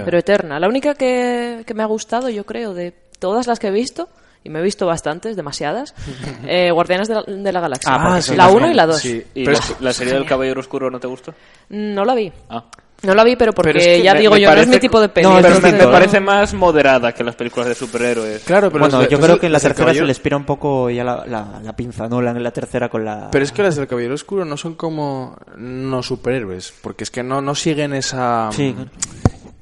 [0.06, 0.60] pero eterna.
[0.60, 4.10] La única que, que me ha gustado, yo creo, de todas las que he visto,
[4.44, 5.96] y me he visto bastantes, demasiadas,
[6.46, 7.94] eh, Guardianes de la, de la Galaxia.
[7.94, 8.98] Ah, porque son la las 1 y la 2.
[9.00, 11.34] Sí, ¿Y pero la, es- la serie del Caballero Oscuro no te gustó?
[11.70, 12.32] No la vi.
[12.50, 12.66] Ah.
[13.02, 14.68] No la vi, pero porque Pero es que ya Me- digo me yo, no es
[14.68, 15.26] mi tipo de peli.
[15.28, 18.44] No, pero me, parece más moderada que las películas de superhéroes.
[18.44, 21.04] Claro, pero bueno, yo creo que en la tercera se les pira un poco ya
[21.06, 22.22] la, la, la pinza, ¿no?
[22.22, 23.30] La, en la tercera con la...
[23.32, 27.24] Pero es que las del Caballero Oscuro no son como no superhéroes, porque es que
[27.24, 28.50] no, no siguen esa...
[28.52, 28.76] Sí.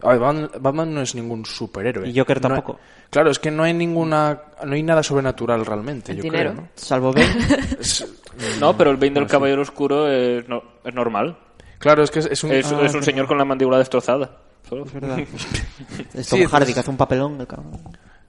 [0.01, 2.07] A ver, Batman, Batman no es ningún superhéroe.
[2.09, 2.79] Y Joker No hay- tampoco.
[3.11, 4.41] claro, es que no hay ninguna...
[4.65, 6.51] No hay nada sobrenatural realmente, El yo dinero.
[6.53, 6.69] creo, ¿no?
[6.75, 7.27] Salvo Bane.
[8.59, 11.37] No, pero el Bane del Caballero Oscuro es, no- es normal.
[11.79, 12.51] Claro, es que es, un...
[12.51, 14.37] Es, Ah, es un señor con la mandíbula destrozada.
[14.71, 15.19] Es verdad.
[16.13, 17.39] Es Sí, Tom Hardy entonces- que hace un papelón.
[17.41, 17.79] el cabrón.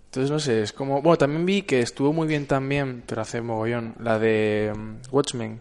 [0.06, 1.02] Entonces, no sé, es como...
[1.02, 5.60] Bueno, también vi que estuvo muy bien también, pero hace mogollón, la de mm, Watchmen.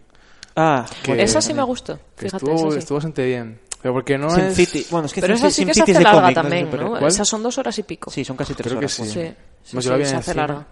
[0.56, 1.22] Ah, Que-.
[1.22, 2.78] Esa sí me gustó, Que fíjate, estuvo, esa sí.
[2.78, 3.60] estuvo bastante bien.
[3.82, 4.54] Pero porque no Sin es...
[4.56, 4.86] City.
[4.90, 6.70] Bueno, es que Pero Sin, esa sí que se hace de larga cómic, no también.
[6.72, 6.88] ¿no?
[6.90, 7.06] ¿Cuál?
[7.06, 8.10] Esas son dos horas y pico.
[8.10, 8.92] Sí, son casi tres Creo que horas.
[8.92, 9.02] sí.
[9.02, 9.12] pues.
[9.12, 10.66] Sí, sí, sí, en se hace larga.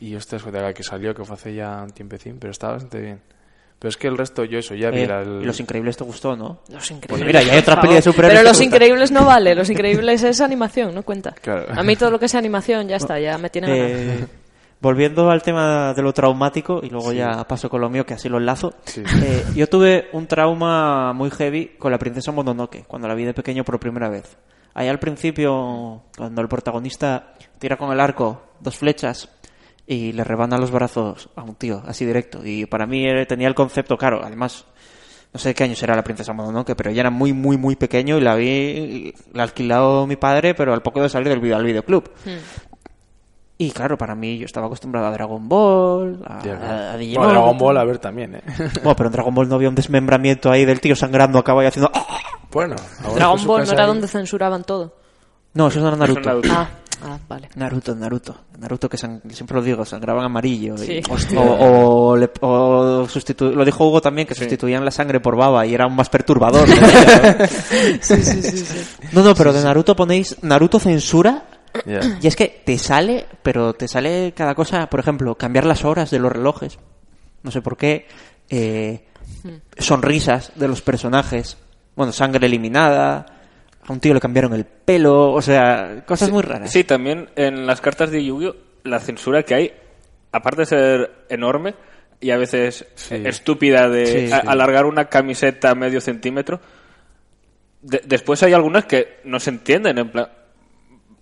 [0.00, 0.42] Y ostras,
[0.74, 3.20] que salió, que fue hace ya un tiempecín, pero estaba bastante bien.
[3.78, 5.22] Pero es que el resto, yo eso, ya vi Eh, la...
[5.22, 6.60] y Los Increíbles te gustó, ¿no?
[6.70, 7.08] Los Increíbles.
[7.08, 8.60] Pues mira, y hay otra peli de superhéroes Pero Los.
[8.62, 9.54] Increíbles no vale.
[9.54, 11.32] Los Increíbles es animación, no cuenta.
[11.32, 11.66] Claro.
[11.78, 13.88] A mí todo lo que sea animación ya está, ya me tiene ganado.
[13.88, 14.26] Eh,
[14.80, 18.28] volviendo al tema de lo traumático, y luego ya paso con lo mío, que así
[18.30, 18.74] lo enlazo.
[18.84, 19.02] Sí.
[19.22, 23.34] Eh, yo tuve un trauma muy heavy con la princesa Mononoke, cuando la vi de
[23.34, 24.36] pequeño por primera vez.
[24.72, 29.28] Ahí al principio, cuando el protagonista tira con el arco dos flechas
[29.86, 32.40] y le rebana los brazos a un tío, así directo.
[32.44, 34.64] Y para mí tenía el concepto, claro, además,
[35.32, 37.76] no sé de qué año será la princesa Mononoke, pero ya era muy, muy, muy
[37.76, 41.56] pequeño y la vi, la alquilado mi padre, pero al poco de salir del video,
[41.56, 42.10] al videoclub.
[43.58, 46.96] Y claro, para mí yo estaba acostumbrado a Dragon Ball, a, a- a.
[46.98, 47.24] Digimon.
[47.24, 48.42] Bueno, Dragon Ball, a ver, también, ¿eh?
[48.82, 51.66] Bueno, pero en Dragon Ball no había un desmembramiento ahí del tío sangrando acá y
[51.66, 51.90] haciendo...
[51.94, 52.04] ¡ah!
[52.52, 52.76] bueno.
[53.02, 54.94] ahora Dragon Ball no era ahí- donde censuraban todo.
[55.54, 56.20] No, eso era Naruto.
[56.20, 56.48] Naruto.
[56.52, 56.68] Ah,
[57.04, 57.48] ah, vale.
[57.54, 58.36] Naruto, Naruto.
[58.58, 60.74] Naruto que siempre lo digo, sangraban amarillo.
[60.76, 61.02] y- Sí.
[61.10, 61.40] Hostia.
[61.40, 65.66] O, o, le- o sustitu- lo dijo Hugo también, que sustituían la sangre por baba
[65.66, 66.66] y era aún más perturbador.
[68.00, 68.86] Sí, sí, sí, sí.
[69.12, 71.44] no, no, pero de Naruto ponéis Naruto censura
[72.20, 76.10] y es que te sale, pero te sale cada cosa, por ejemplo, cambiar las horas
[76.10, 76.78] de los relojes.
[77.42, 78.06] No sé por qué.
[78.48, 79.04] eh,
[79.78, 81.56] sonrisas de los personajes.
[81.94, 83.26] Bueno, sangre eliminada.
[83.88, 85.32] A un tío le cambiaron el pelo.
[85.32, 86.70] O sea, cosas muy raras.
[86.72, 88.54] Sí, también en las cartas de Yu-Gi-Oh!
[88.84, 89.72] la censura que hay,
[90.32, 91.74] aparte de ser enorme
[92.20, 93.16] y a veces Sí.
[93.24, 94.46] estúpida de Sí, a- sí.
[94.46, 96.60] alargar una camiseta medio centímetro,
[97.82, 100.28] de- después hay algunas que no se entienden, en plan,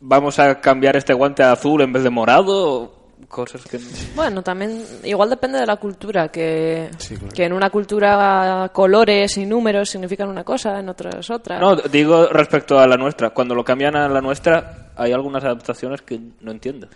[0.00, 2.93] vamos a cambiar este guante a azul en vez de morado,
[3.28, 3.78] cosas que...
[4.14, 7.34] Bueno, también igual depende de la cultura, que, Sí, claro.
[7.34, 11.58] que en una cultura colores y números significan una cosa, en otras otra.
[11.58, 16.02] No, digo respecto a la nuestra, cuando lo cambian a la nuestra hay algunas adaptaciones
[16.02, 16.88] que no entiendo.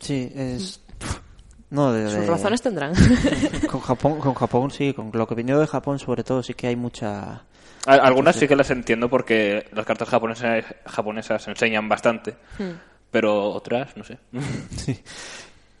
[0.00, 0.80] Sí, es.
[1.70, 2.92] No, de, Sus de- razones tendrán.
[3.70, 6.68] Con Japón, con Japón sí, con lo que vino de Japón sobre todo sí que
[6.68, 7.42] hay mucha.
[7.86, 12.36] Algunas sí que las entiendo porque las cartas japonesas, japonesas enseñan bastante,
[13.14, 14.18] pero otras, no sé.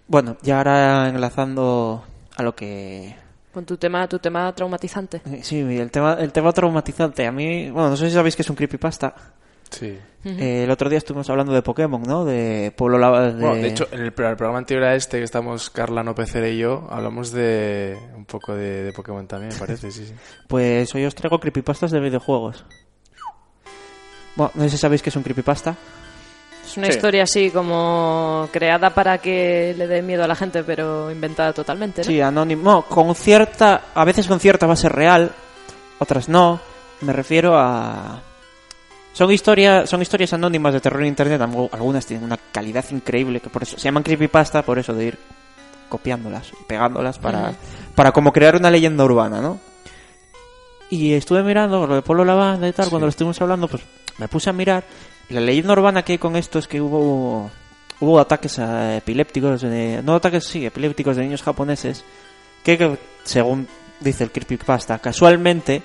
[0.06, 2.04] Bueno, y ahora enlazando
[2.36, 3.16] a lo que.
[3.52, 5.22] Con tu tema, tu tema traumatizante.
[5.24, 7.26] eh, Sí, el tema, el tema traumatizante.
[7.26, 9.14] A mí, bueno, no sé si sabéis que es un creepypasta.
[9.70, 9.98] Sí.
[10.26, 12.24] Eh, el otro día estuvimos hablando de Pokémon, ¿no?
[12.26, 13.32] De Pueblo Lava.
[13.32, 13.40] De...
[13.40, 16.14] Bueno, de hecho, en el, pro- el programa anterior a este que estamos Carla No
[16.14, 20.12] Pecera y yo, hablamos de un poco de, de Pokémon también, me parece, sí, sí.
[20.48, 22.64] Pues hoy os traigo creepypastas de videojuegos.
[24.36, 25.76] Bueno, no sé si sabéis que es un creepypasta.
[26.74, 26.94] Es una Sí.
[26.94, 32.02] historia así como creada para que le dé miedo a la gente, pero inventada totalmente,
[32.02, 32.04] ¿no?
[32.06, 32.82] Sí, anónimo.
[32.82, 33.82] Con cierta.
[33.94, 35.30] A veces con cierta base real,
[36.00, 36.58] otras no.
[37.02, 38.20] Me refiero a.
[39.12, 41.40] Son historias, son historias anónimas de terror en internet.
[41.40, 45.04] algu- Algunas tienen una calidad increíble, que por eso se llaman creepypasta, por eso de
[45.04, 45.18] ir
[45.88, 47.52] copiándolas, pegándolas para,
[47.94, 49.60] para como crear una leyenda urbana, ¿no?
[50.90, 53.82] Y estuve mirando lo de Polo Lavanda y tal, cuando lo estuvimos hablando, pues
[54.18, 54.82] me puse a mirar.
[55.28, 57.50] Y la leyenda urbana que hay con esto es que hubo
[58.00, 62.04] hubo ataques a epilépticos, de, no ataques, sí, epilépticos de niños japoneses,
[62.62, 63.66] que, según
[64.00, 65.82] dice el creepypasta, casualmente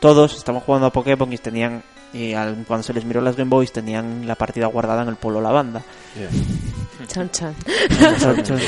[0.00, 3.48] todos estaban jugando a Pokémon y tenían y al- cuando se les miró las Game
[3.50, 5.82] Boys tenían la partida guardada en el Polo Lavanda.
[6.18, 6.28] Yeah.
[7.06, 7.54] Chan, chan.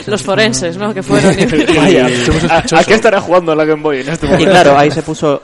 [0.06, 0.92] Los forenses, ¿no?
[0.94, 1.34] Que fueron.
[1.76, 2.06] Vaya.
[2.50, 5.40] ¿A, a qué estará jugando la Game Boy en este Y claro, ahí se puso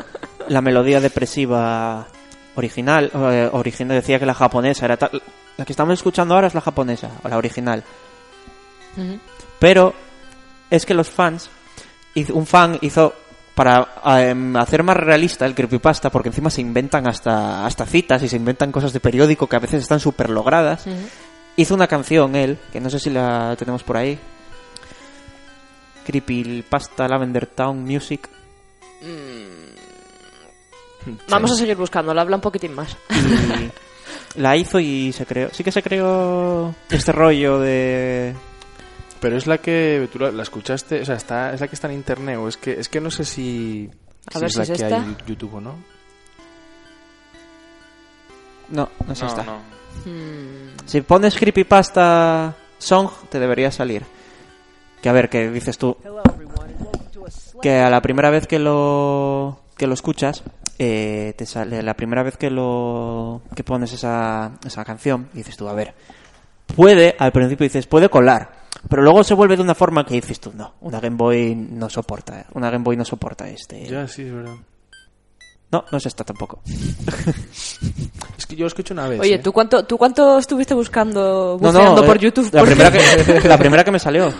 [0.48, 2.07] la melodía depresiva
[2.56, 5.22] original, eh, original decía que la japonesa era tal.
[5.56, 7.82] La que estamos escuchando ahora es la japonesa, o la original.
[9.58, 9.94] Pero
[10.70, 11.50] es que los fans,
[12.32, 13.14] un fan hizo
[13.54, 18.28] para em, hacer más realista el creepypasta, porque encima se inventan hasta, hasta citas y
[18.28, 20.86] se inventan cosas de periódico que a veces están súper logradas.
[21.56, 24.18] Hizo una canción él, que no sé si la tenemos por ahí.
[26.04, 28.28] Creepypasta Lavender Town Music.
[31.28, 32.96] Vamos a seguir buscándola, habla un poquitín más.
[34.36, 35.48] Y la hizo y se creó.
[35.52, 38.34] Sí que se creó este rollo de.
[39.20, 41.86] Pero es la que tú la, la escuchaste, o sea, está, es la que está
[41.88, 43.88] en internet o es que es que no sé si,
[44.34, 44.86] A ver es si la es que esta.
[44.96, 45.74] hay en YouTube o no.
[48.70, 49.42] No, no es No, esta.
[49.44, 49.58] no.
[50.04, 50.76] Hmm.
[50.86, 54.02] Si pones creepypasta song, te debería salir.
[55.00, 55.96] Que a ver, que dices tú.
[57.62, 60.42] Que a la primera vez que lo que lo escuchas,
[60.78, 65.56] eh, te sale la primera vez que lo que pones esa, esa canción, y dices
[65.56, 65.94] tú, a ver,
[66.74, 68.52] puede, al principio dices, puede colar,
[68.88, 71.88] pero luego se vuelve de una forma que dices tú, no, una Game Boy no
[71.88, 73.87] soporta, una Game Boy no soporta este.
[73.87, 74.54] Ya, sí, es verdad.
[75.72, 76.62] No, no es esta tampoco.
[78.38, 79.20] Es que yo lo escucho una vez.
[79.20, 79.38] Oye, ¿eh?
[79.38, 82.50] ¿tú cuánto, ¿tú cuánto estuviste buscando, No, buceando no, por eh, YouTube?
[82.52, 84.32] La Porque- primera, que, la primera que me salió.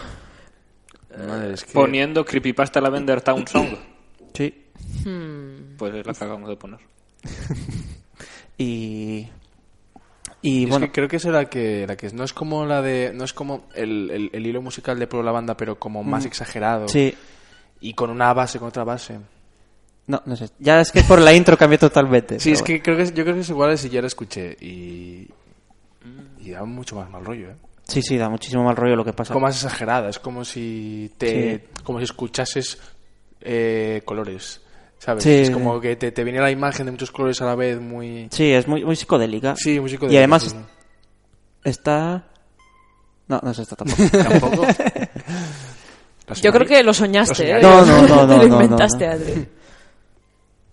[1.27, 3.69] Madre, es que- Poniendo Creepypasta Lavender Town Song.
[4.35, 4.64] Sí.
[5.79, 6.81] Pues es la que acabamos de poner.
[8.59, 9.29] Y.
[10.43, 10.87] Y es bueno.
[10.87, 13.13] que creo que es la que, la que no es como la de.
[13.15, 16.25] No es como el, el- el hilo musical de Pueblo la Banda, pero como más
[16.25, 16.85] exagerado.
[16.85, 16.89] Mm.
[16.89, 17.15] Sí.
[17.81, 19.19] Y con una base, con otra base.
[20.07, 20.51] No, no sé.
[20.59, 22.39] Ya es que por la intro cambió totalmente.
[22.39, 25.29] Sí, es que creo que yo creo que es igual si ya la escuché y.
[26.41, 27.57] Y da mucho más mal rollo, ¿eh?
[27.89, 29.33] Sí, sí, da muchísimo mal rollo lo que pasa.
[29.33, 32.79] como más exagerada, es como si te como si escuchases
[33.41, 34.61] eh, colores,
[34.99, 35.25] ¿sabes?
[35.25, 37.81] Sí, es como que te, te viene la imagen de muchos colores a la vez
[37.81, 39.55] muy Sí, es muy, muy psicodélica.
[39.57, 40.57] Sí, muy Y psicodélica, además sí,
[41.65, 42.25] está...
[43.29, 44.03] No, no es esta tampoco.
[44.11, 44.67] tampoco.
[46.27, 47.61] ¿La Yo creo que lo soñaste, ¿eh?
[47.61, 49.13] No, no, no, no, Lo no, no, inventaste, no.
[49.13, 49.49] Adri.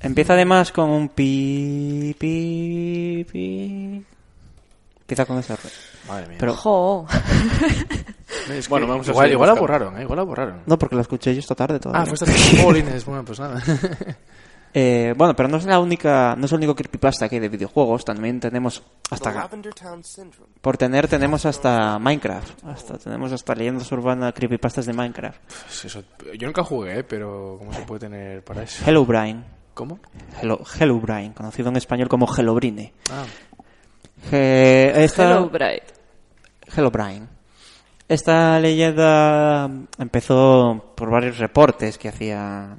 [0.01, 4.03] Empieza además con un pi, pi, pi...
[5.01, 5.90] Empieza con ese ruido.
[6.11, 6.37] Madre mía.
[6.39, 6.53] Pero...
[6.55, 7.05] Jo.
[8.49, 10.01] Es que Bueno, vamos a igual, igual la borraron, ¿eh?
[10.03, 10.61] Igual la borraron.
[10.65, 12.03] No, porque la escuché yo esta tarde todavía.
[12.03, 13.61] Ah, fue esta Jolines, bueno, pues nada.
[14.73, 17.49] Eh, bueno, pero no es la única, no es el único creepypasta que hay de
[17.49, 18.05] videojuegos.
[18.05, 19.49] También tenemos hasta
[20.61, 25.41] por tener tenemos hasta Minecraft, hasta tenemos hasta leyendas urbanas creepypastas de Minecraft.
[25.45, 26.03] Pues eso,
[26.39, 27.03] yo nunca jugué, ¿eh?
[27.03, 28.81] pero ¿cómo se puede tener para eso?
[28.87, 29.99] Hello Brian, ¿Cómo?
[30.41, 32.93] Hello, Hello Brian, conocido en español como Hellobrine.
[33.11, 33.25] Ah,
[34.31, 35.83] Eh, esta, Hello, Bright.
[36.75, 37.27] Hello Brian.
[38.07, 42.77] Esta leyenda empezó por varios reportes que hacía.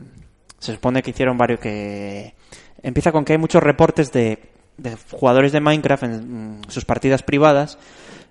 [0.59, 2.35] Se supone que hicieron varios que.
[2.83, 4.39] Empieza con que hay muchos reportes de,
[4.79, 7.79] de jugadores de Minecraft en mm, sus partidas privadas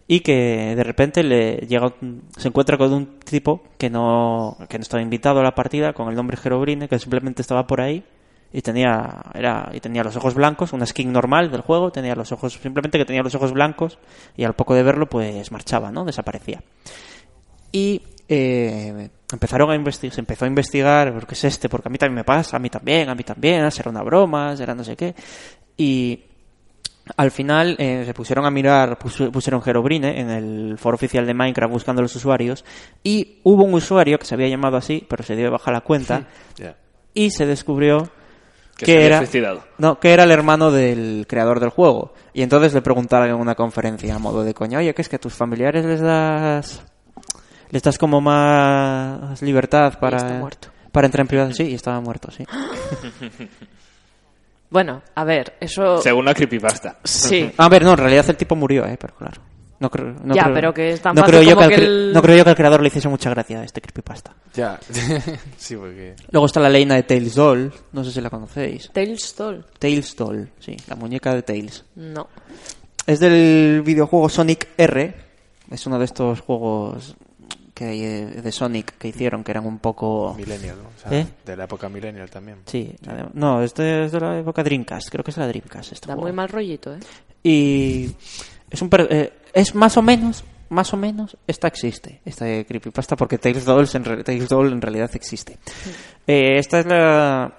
[0.08, 1.93] y que de repente le llega
[2.38, 6.10] se encuentra con un tipo que no que no estaba invitado a la partida con
[6.10, 8.04] el nombre Herobrine que simplemente estaba por ahí
[8.53, 12.31] y tenía era y tenía los ojos blancos una skin normal del juego tenía los
[12.31, 13.97] ojos simplemente que tenía los ojos blancos
[14.35, 16.61] y al poco de verlo pues marchaba no desaparecía
[17.71, 18.01] y
[18.33, 21.67] eh, empezaron a investigar, se empezó a investigar, ¿por qué es este?
[21.67, 24.55] Porque a mí también me pasa, a mí también, a mí también, será una broma,
[24.55, 25.13] será no sé qué.
[25.75, 26.23] Y
[27.17, 31.73] al final eh, se pusieron a mirar, pusieron Herobrine en el foro oficial de Minecraft
[31.73, 32.63] buscando a los usuarios
[33.03, 35.81] y hubo un usuario que se había llamado así, pero se dio de baja la
[35.81, 36.27] cuenta
[37.13, 38.09] y se descubrió
[38.85, 39.63] Que era suicidado.
[39.77, 43.55] no que era el hermano del creador del juego y entonces le preguntaron en una
[43.55, 46.83] conferencia a modo de coña oye que es que a tus familiares les das
[47.69, 50.67] les das como más libertad para está muerto.
[50.91, 52.45] para entrar en privado sí y estaba muerto sí
[54.69, 55.97] Bueno, a ver, eso...
[56.01, 56.95] Según la creepypasta.
[57.03, 57.51] Sí.
[57.57, 59.41] a ver no en realidad el tipo murió eh pero claro
[59.81, 61.73] no creo, no Ya, creo- pero que es tan no fácil creo yo como que,
[61.75, 63.81] al que el- no creo yo que al creador le hiciese mucha gracia a este
[63.81, 64.79] creepypasta Ya.
[65.57, 66.15] sí, porque...
[66.31, 69.65] luego está la leina de Tails Doll no sé si la conocéis Tales Doll.
[69.77, 72.29] Tails Doll sí la muñeca de Tails No.
[73.05, 75.13] Es del videojuego Sonic R.
[75.71, 77.15] Es uno de estos juegos
[77.73, 80.35] que hay, eh, de Sonic que hicieron que eran un poco...
[80.37, 80.89] Millennial, ¿no?
[80.89, 81.25] O sea, ¿Eh?
[81.43, 82.59] de la época Millennial también.
[82.67, 82.93] Sí,
[83.33, 85.09] no, este es de la época Dreamcast.
[85.09, 85.93] Creo que es de la Dreamcast.
[85.93, 86.27] Este Da juego.
[86.27, 86.99] muy mal rollito, ¿eh?
[87.43, 88.11] Y
[88.71, 92.65] es un per- eh, es más o menos, más o menos, esta existe, esta de
[92.65, 95.57] creepypasta, porque Tales Doll en, Tales Doll en realidad existe.
[96.25, 97.53] Eh, esta es la,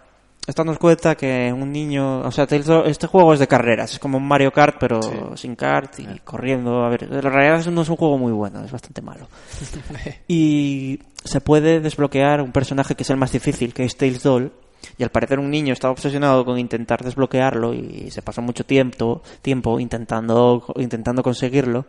[0.46, 3.92] esta nos cuenta que un niño, o sea, Tales Doll- este juego es de carreras,
[3.92, 5.11] es como un Mario Kart, pero Sí.
[5.35, 6.85] sin kart y corriendo.
[6.85, 9.29] A ver, en realidad no es un juego muy bueno, es bastante malo.
[10.29, 14.53] y se puede desbloquear un personaje que es el más difícil, que es Tails Doll,
[14.99, 19.23] y al parecer un niño estaba obsesionado con intentar desbloquearlo y se pasó mucho tiempo,
[19.42, 21.87] tiempo intentando, intentando conseguirlo.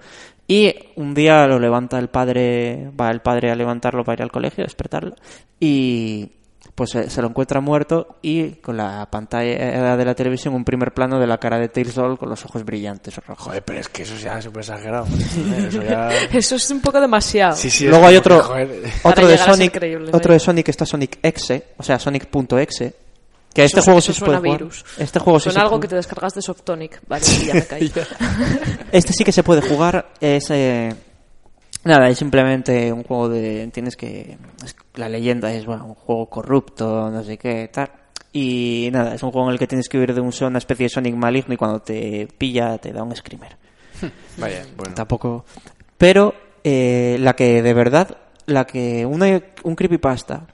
[0.48, 4.32] Y un día lo levanta el padre, va el padre a levantarlo para ir al
[4.32, 5.16] colegio, a despertarlo
[5.60, 6.32] y
[6.76, 10.92] pues se, se lo encuentra muerto y con la pantalla de la televisión un primer
[10.94, 13.46] plano de la cara de Tails Doll con los ojos brillantes rojos.
[13.46, 15.06] Joder, pero es que eso ya es súper exagerado.
[15.06, 15.66] ¿eh?
[15.68, 16.10] Eso ya...
[16.34, 17.56] Eso es un poco demasiado.
[17.56, 19.80] Sí, sí, Luego hay otro, joder, otro de a Sonic,
[20.12, 22.94] otro de Sonic que está Sonic Exe, o sea, Sonic.exe,
[23.54, 24.60] que este Eso- juego eso sí se puede suena jugar.
[24.62, 24.86] virus.
[24.98, 27.02] Este juego sí Suena algo puede- que te descargas de Softonic.
[27.08, 27.92] Vale, sí, ya me caí.
[28.92, 30.92] Este sí que se puede jugar, es eh,
[31.84, 36.30] nada, es simplemente un juego de tienes que es- la leyenda es bueno, un juego
[36.30, 37.90] corrupto, no sé qué, tal.
[38.32, 40.86] Y nada, es un juego en el que tienes que huir de un, una especie
[40.86, 43.58] de Sonic maligno y cuando te pilla te da un screamer.
[44.38, 44.96] Vaya, bueno.
[44.96, 45.46] Tampoco.
[45.98, 48.18] Pero eh, la que de verdad,
[48.48, 50.48] la que una, un creepypasta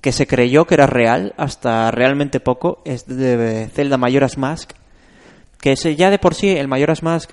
[0.00, 4.70] que se creyó que era real hasta realmente poco es de Zelda Majora's Mask,
[5.60, 7.30] que ese ya de por sí el Majora's Mask,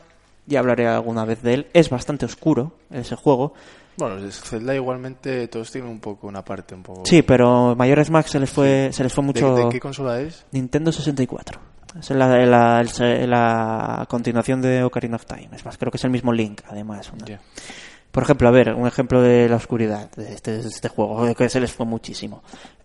[0.47, 3.53] ya hablaré alguna vez de él, es bastante oscuro ese juego.
[3.97, 7.03] Bueno, Zelda igualmente todos tienen un poco una parte un poco...
[7.05, 10.19] Sí, pero Majora's Mask se les fue, se les fue ¿De, mucho de qué consola
[10.19, 10.45] es?
[10.51, 11.61] Nintendo 64.
[11.99, 15.49] Es la, la, continuación de Ocarina of Time.
[15.53, 17.09] Es más, creo que es el mismo Link, además.
[17.13, 17.39] una- Ya.
[18.11, 21.49] Por ejemplo, a ver, un ejemplo de la oscuridad de este, de este juego, que
[21.49, 22.43] se les fue muchísimo.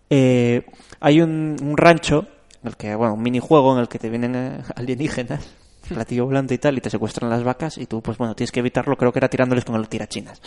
[0.09, 0.65] Eh,
[0.99, 2.25] hay un, un rancho,
[2.61, 5.45] en el que, bueno, un minijuego en el que te vienen eh, alienígenas,
[5.93, 8.59] platillo volante y tal, y te secuestran las vacas, y tú, pues bueno, tienes que
[8.59, 10.41] evitarlo, creo que era tirándoles con el tirachinas.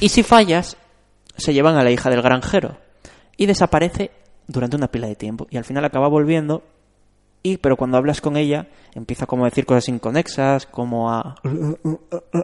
[0.00, 0.76] Y si fallas,
[1.36, 2.78] se llevan a la hija del granjero,
[3.36, 4.10] y desaparece
[4.46, 6.62] durante una pila de tiempo, y al final acaba volviendo
[7.44, 11.34] y pero cuando hablas con ella empieza como a decir cosas inconexas como a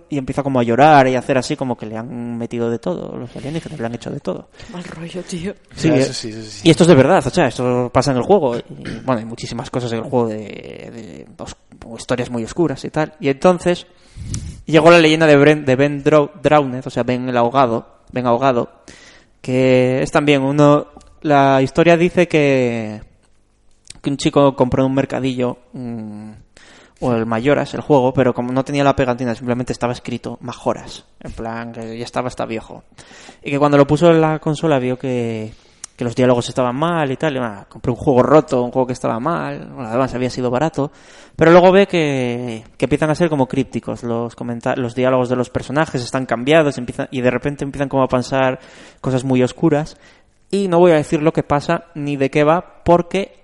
[0.08, 2.78] y empieza como a llorar y a hacer así como que le han metido de
[2.78, 5.54] todo los alienígenas le han hecho de todo Mal rollo, tío.
[5.76, 6.62] Sí, Ya, eh, eso sí, eso sí.
[6.66, 8.62] y esto es de verdad o sea esto pasa en el juego y
[9.04, 11.56] bueno hay muchísimas cosas en el juego de, de os-
[11.98, 13.86] historias muy oscuras y tal y entonces
[14.66, 18.70] llegó la leyenda de, Bren- de Ben Drowned o sea Ben el ahogado Ben ahogado
[19.40, 20.88] que es también uno
[21.22, 23.02] la historia dice que
[24.02, 26.30] que un chico compró en un mercadillo mm,
[27.00, 31.04] o el Mayoras, el juego, pero como no tenía la pegatina, simplemente estaba escrito Majoras,
[31.20, 32.84] en plan que ya estaba hasta viejo.
[33.42, 35.52] Y que cuando lo puso en la consola vio que,
[35.98, 38.86] que los diálogos estaban mal y tal, y bueno, compré un juego roto, un juego
[38.86, 40.92] que estaba mal, bueno, además había sido barato,
[41.34, 44.36] pero luego ve que, que empiezan a ser como crípticos, los
[44.76, 48.60] los diálogos de los personajes están cambiados, empiezan, y de repente empiezan como a pensar
[49.00, 49.96] cosas muy oscuras,
[50.50, 53.37] y no voy a decir lo que pasa ni de qué va, porque,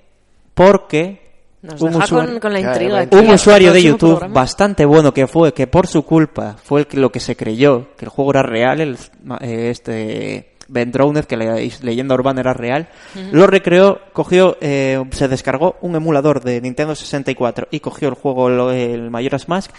[0.54, 1.20] porque
[1.62, 2.94] Nos un deja usuario- con, con la Claro, intriga.
[2.94, 4.34] un aquí, un hasta el usuario de YouTube programa.
[4.34, 7.88] bastante bueno que fue que por su culpa fue el que lo que se creyó
[7.96, 8.96] que el juego era real el
[9.40, 12.88] eh, este Ben Drowned que la leyenda urbana era real
[13.32, 18.48] lo recreó cogió eh, se descargó un emulador de Nintendo 64 y cogió el juego
[18.50, 19.70] lo- el Majora's Mask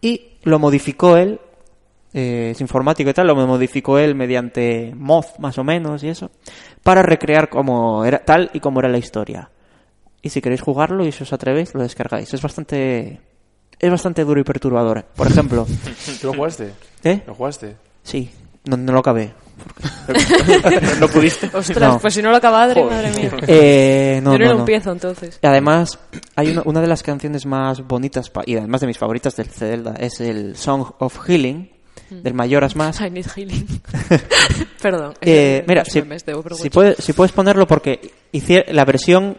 [0.00, 1.40] y lo modificó él
[2.14, 6.30] eh, es informático y tal, lo modificó él mediante mod más o menos y eso,
[6.82, 9.48] para recrear como era tal y como era la historia.
[10.22, 12.32] Y si queréis jugarlo y si os atrevéis, lo descargáis.
[12.32, 13.20] Es bastante
[13.78, 15.04] es bastante duro y perturbador.
[15.16, 15.66] Por ejemplo,
[16.20, 16.72] ¿Tú lo jugaste?
[17.02, 17.22] ¿eh?
[17.26, 17.76] ¿Lo jugaste?
[18.04, 18.30] Sí,
[18.64, 19.32] no, no lo acabé.
[21.00, 21.50] no pudiste.
[21.52, 21.98] Ostras, No.
[21.98, 23.30] pues si no lo acaba Adri, madre mía.
[23.48, 25.38] Eh, no, Yo no, no, lo empiezo entonces.
[25.42, 25.98] Y Además,
[26.36, 29.48] hay una, una de las canciones más bonitas pa- y además de mis favoritas del
[29.48, 31.70] Zelda es el Song of Healing
[32.10, 33.00] del Majora's Mask.
[33.02, 33.66] I need healing.
[34.80, 35.14] Perdón.
[35.20, 36.02] Eh, mira, si,
[36.60, 39.36] si, puedes, si puedes ponerlo porque hicie- la versión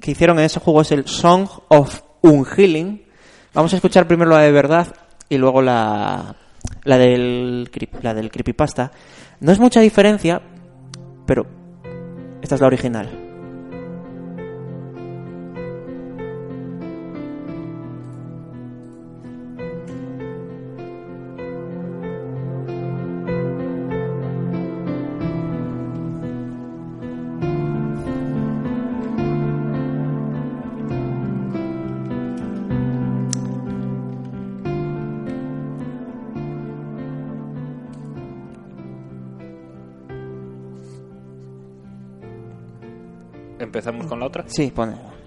[0.00, 3.04] que hicieron en ese juego es el Song of Unhealing.
[3.54, 4.94] Vamos a escuchar primero la de verdad
[5.28, 6.36] y luego la,
[6.84, 7.70] la, del,
[8.02, 8.92] la del creepypasta.
[9.40, 10.40] No es mucha diferencia,
[11.26, 11.46] pero
[12.42, 13.29] esta es la original.
[44.10, 44.44] Con la otra.
[44.46, 45.19] Sí, pone.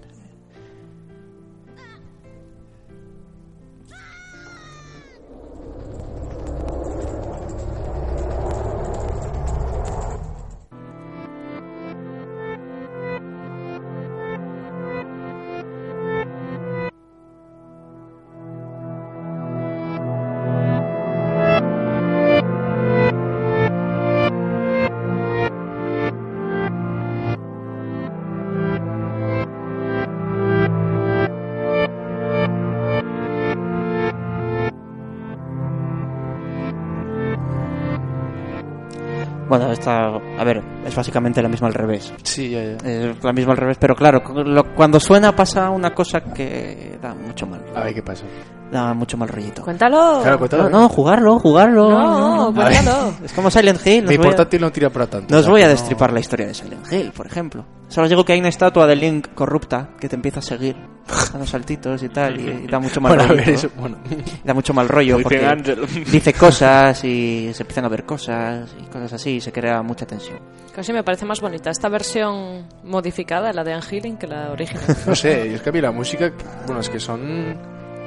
[39.57, 42.13] Bueno, esta, a ver, es básicamente la misma al revés.
[42.23, 42.71] Sí, ya, ya.
[42.89, 47.13] Es la misma al revés, pero claro, lo- cuando suena pasa una cosa que da
[47.13, 48.23] mucho mal, A ver qué pasa.
[48.71, 49.61] da mucho mal rollito.
[49.63, 50.19] Cuéntalo.
[50.21, 50.63] Claro, cuéntalo.
[50.69, 51.89] No, no, jugarlo, jugarlo.
[51.89, 53.13] No, cuéntalo.
[53.23, 54.05] Es como Silent Hill.
[54.07, 55.27] Mi voy a- portátil no tira para tanto.
[55.31, 57.65] No os o sea, voy a no- destripar la historia de Silent Hill, por ejemplo.
[57.87, 60.75] Solo os digo que hay una estatua de Link corrupta que te empieza a seguir
[61.33, 63.39] a los saltitos y tal, y, y da mucho mal Bueno, a rollo.
[63.45, 63.97] ver, eso, bueno.
[64.43, 65.39] Da mucho mal rollo porque
[66.11, 70.05] dice cosas y se empiezan a ver cosas y cosas así y se crea mucha
[70.05, 70.39] tensión.
[70.73, 74.83] Casi me parece más bonita esta versión modificada, la de Angeling, que la original.
[75.07, 76.31] No sé, es que a mí la música,
[76.65, 77.55] bueno, es que son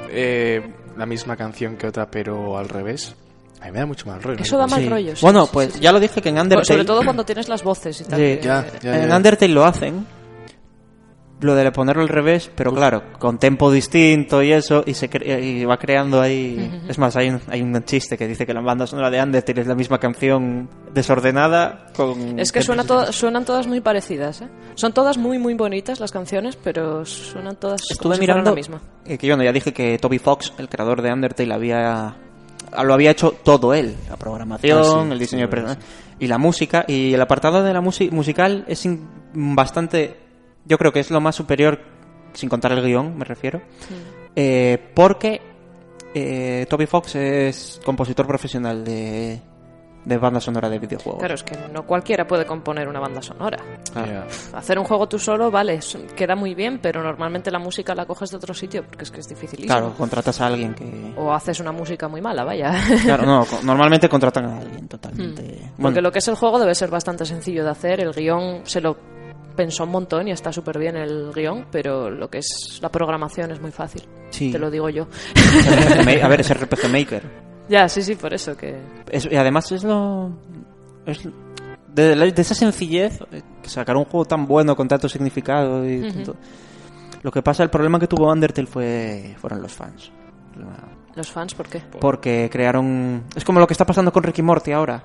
[0.09, 0.61] eh,
[0.97, 3.15] la misma canción que otra, pero al revés.
[3.61, 4.41] A mí me da mucho mal rollo.
[4.43, 4.87] Eso da mal Sí.
[4.89, 5.15] rollo.
[5.15, 5.79] sí, bueno, sí, pues sí, sí.
[5.81, 6.65] ya lo dije que en Undertale...
[6.65, 8.19] Sobre todo cuando tienes las voces y tal.
[8.19, 8.25] Sí.
[8.37, 9.15] que- Ya, ya, en ya.
[9.17, 10.05] Undertale lo hacen,
[11.39, 15.39] lo de ponerlo al revés, pero claro, con tempo distinto y eso, y se cre-
[15.43, 16.81] y va creando ahí...
[16.89, 19.61] Es más, hay un, hay un chiste que dice que la banda sonora de Undertale
[19.61, 22.39] es la misma canción desordenada con...
[22.39, 24.47] Es que suena to- suenan todas muy parecidas, ¿eh?
[24.75, 28.49] Son todas muy, muy bonitas las canciones, pero suenan todas como Estuve si fueran mirando
[28.51, 28.81] la misma.
[29.05, 32.15] eh, que bueno, ya dije que Toby Fox, el creador de Undertale, había
[32.83, 35.85] lo había hecho todo él, la programación, Ah, sí, el diseño sí, de personajes
[36.19, 38.83] y la música y el apartado de la música musical es
[39.33, 40.17] bastante
[40.67, 41.79] yo creo que es lo más superior
[42.33, 43.61] sin contar el guion, me refiero.
[44.35, 45.41] eh, porque
[46.13, 49.39] eh, Toby Fox es compositor profesional de,
[50.05, 51.19] de banda sonora de videojuegos.
[51.19, 53.57] Claro, es que no cualquiera puede componer una banda sonora.
[53.91, 54.25] Claro.
[54.51, 54.57] Ya.
[54.57, 55.79] Hacer un juego tú solo, vale,
[56.15, 59.19] queda muy bien, pero normalmente la música la coges de otro sitio porque es que
[59.21, 59.73] es dificilísimo.
[59.73, 62.73] Claro, contratas a alguien que O haces una música muy mala, vaya.
[63.03, 65.43] Claro, no, normalmente contratan a alguien totalmente.
[65.43, 67.99] Porque Bueno, lo que es el juego debe ser bastante sencillo de hacer.
[67.99, 68.97] El guion se lo
[69.57, 73.51] pensó un montón y está súper bien el guion, pero lo que es la programación
[73.51, 74.03] es muy fácil.
[74.29, 74.51] Sí.
[74.53, 75.07] Te lo digo yo.
[76.23, 77.23] A ver, es RPG Maker.
[77.67, 78.79] ya, sí, sí, por eso que...
[79.11, 80.31] Es- y además es lo.
[81.05, 81.27] Es
[81.93, 86.35] de, esa sencillez, eh, sacar un juego tan bueno con tanto significado y tanto-
[87.23, 90.11] Lo que pasa, el problema que tuvo Undertale fue fueron los fans.
[91.15, 91.81] Los fans, ¿por qué?
[91.99, 93.23] Porque crearon.
[93.35, 95.03] Es como lo que está pasando con Ricky Morty ahora.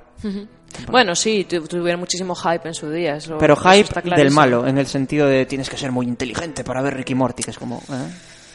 [0.90, 3.16] Bueno, sí, tu- tuvieron muchísimo hype en su día.
[3.16, 6.64] eso- Pero hype está del malo, en el sentido de tienes que ser muy inteligente
[6.64, 7.78] para ver Ricky Morty, que es como.
[7.90, 8.08] ¿eh?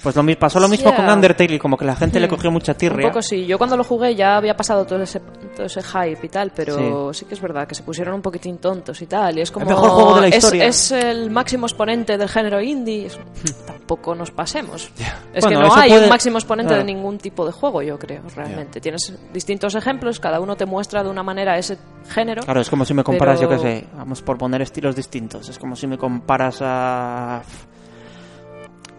[0.04, 2.30] Pues lo, mi- pasó lo mismo con Undertale y como que la gente le Hmm.
[2.30, 3.08] cogió mucha Un tirria.
[3.10, 3.46] poco sí.
[3.46, 5.20] Yo cuando lo jugué ya había pasado todo ese,
[5.56, 7.26] todo ese hype y tal, pero sí.
[7.26, 9.38] que es verdad que se pusieron un poquitín tontos y tal.
[9.38, 9.66] Y es como.
[9.66, 10.66] mejor juego de la es- historia.
[10.68, 13.08] Es, el máximo exponente del género indie.
[13.08, 13.20] Es-
[13.66, 14.92] tampoco nos pasemos.
[15.34, 16.78] Es Bueno, que no hay puede- un máximo exponente Ah.
[16.78, 18.80] de ningún tipo de juego, yo creo, realmente.
[18.80, 21.78] Tienes distintos ejemplos, cada uno te muestra de una manera ese
[22.10, 22.44] género.
[22.44, 25.50] Claro, es como si me comparas, Pero- yo qué sé, vamos por poner estilos distintos.
[25.50, 27.42] Es como si me comparas a.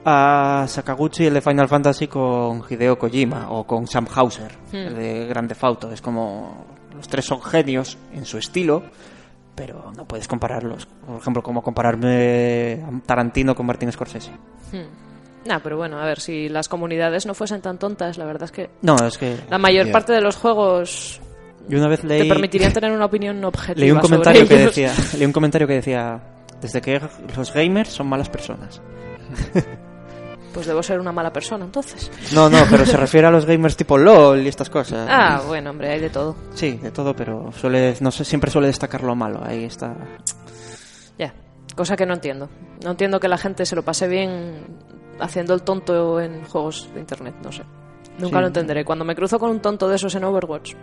[0.04, 5.26] a Sakaguchi, el de Final Fantasy, con Hideo Kojima o con Sam Hauser, el de
[5.26, 5.90] Grande Auto.
[5.92, 6.66] Es como.
[6.94, 8.82] Los tres son genios en su estilo,
[9.54, 10.86] pero no puedes compararlos.
[10.86, 14.32] Por ejemplo, como compararme a Tarantino con Martin Scorsese.
[15.44, 18.52] Nah, pero bueno, a ver, si las comunidades no fuesen tan tontas, la verdad es
[18.52, 19.36] que No, es que.
[19.48, 21.20] la mayor parte de los juegos
[21.68, 22.22] Yo una vez leí.
[22.22, 23.80] te permitirían tener una opinión objetiva.
[23.80, 24.74] Leí un sobre comentario que ellos.
[24.74, 26.20] decía, leí un comentario que decía,
[26.60, 27.00] desde que
[27.36, 28.82] los gamers son malas personas.
[30.52, 32.10] Pues debo ser una mala persona, entonces.
[32.34, 35.06] No, no, pero se refiere a los gamers tipo LOL y estas cosas.
[35.10, 36.34] Ah, bueno, hombre, hay de todo.
[36.54, 39.40] Sí, de todo, pero suele, no sé, siempre suele destacar lo malo.
[39.44, 39.94] Ahí está.
[41.18, 41.34] Ya,
[41.76, 42.48] cosa que no entiendo.
[42.82, 44.66] No entiendo que la gente se lo pase bien
[45.20, 47.62] haciendo el tonto en juegos de internet, no sé.
[48.18, 48.40] Nunca Sí.
[48.40, 48.84] lo entenderé.
[48.84, 50.74] Cuando me cruzo con un tonto de esos en Overwatch,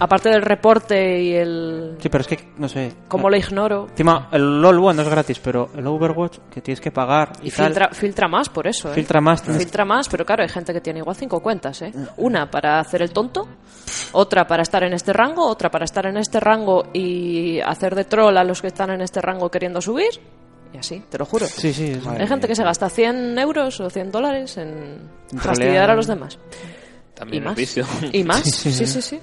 [0.00, 1.96] aparte del reporte y el...
[2.00, 2.92] Sí, pero es que, no sé.
[3.06, 6.90] cómo lo ignoro, Encima, el LOL, bueno, es gratis, pero el Overwatch, que tienes que
[6.90, 8.94] pagar y, y tal, filtra, filtra más por eso, ¿eh?
[8.94, 9.42] filtra más.
[9.42, 11.92] tienes- Filtra más, pero claro, hay gente que tiene igual cinco cuentas, ¿eh?
[12.16, 13.46] Una para hacer el tonto,
[14.12, 18.04] otra para estar en este rango, otra para estar en este rango y hacer de
[18.04, 20.10] troll a los que están en este rango queriendo subir,
[20.72, 21.46] y así, te lo juro.
[21.46, 21.90] Sí, sí.
[21.90, 25.00] es- Hay gente que se gasta 100 euros o 100 dólares en
[25.36, 26.38] fastidiar a los demás.
[27.14, 27.56] También y es más.
[27.56, 27.84] vicio.
[28.12, 29.20] Y más, Sí, sí, sí, sí.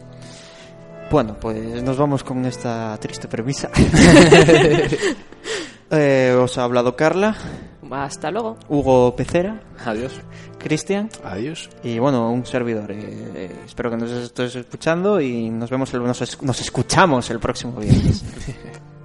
[1.10, 3.70] Bueno, pues nos vamos con esta triste premisa.
[5.90, 7.34] Eh, os ha hablado Carla,
[7.92, 8.58] Hasta luego.
[8.68, 10.20] Hugo Pecera, Adiós.
[10.60, 11.10] Cristian.
[11.24, 11.70] Adiós.
[11.82, 12.92] Y bueno, un servidor.
[12.92, 12.98] eh,
[13.36, 17.80] eh, espero que nos estés escuchando y nos vemos, el- nos, nos escuchamos el próximo
[17.80, 18.22] viernes.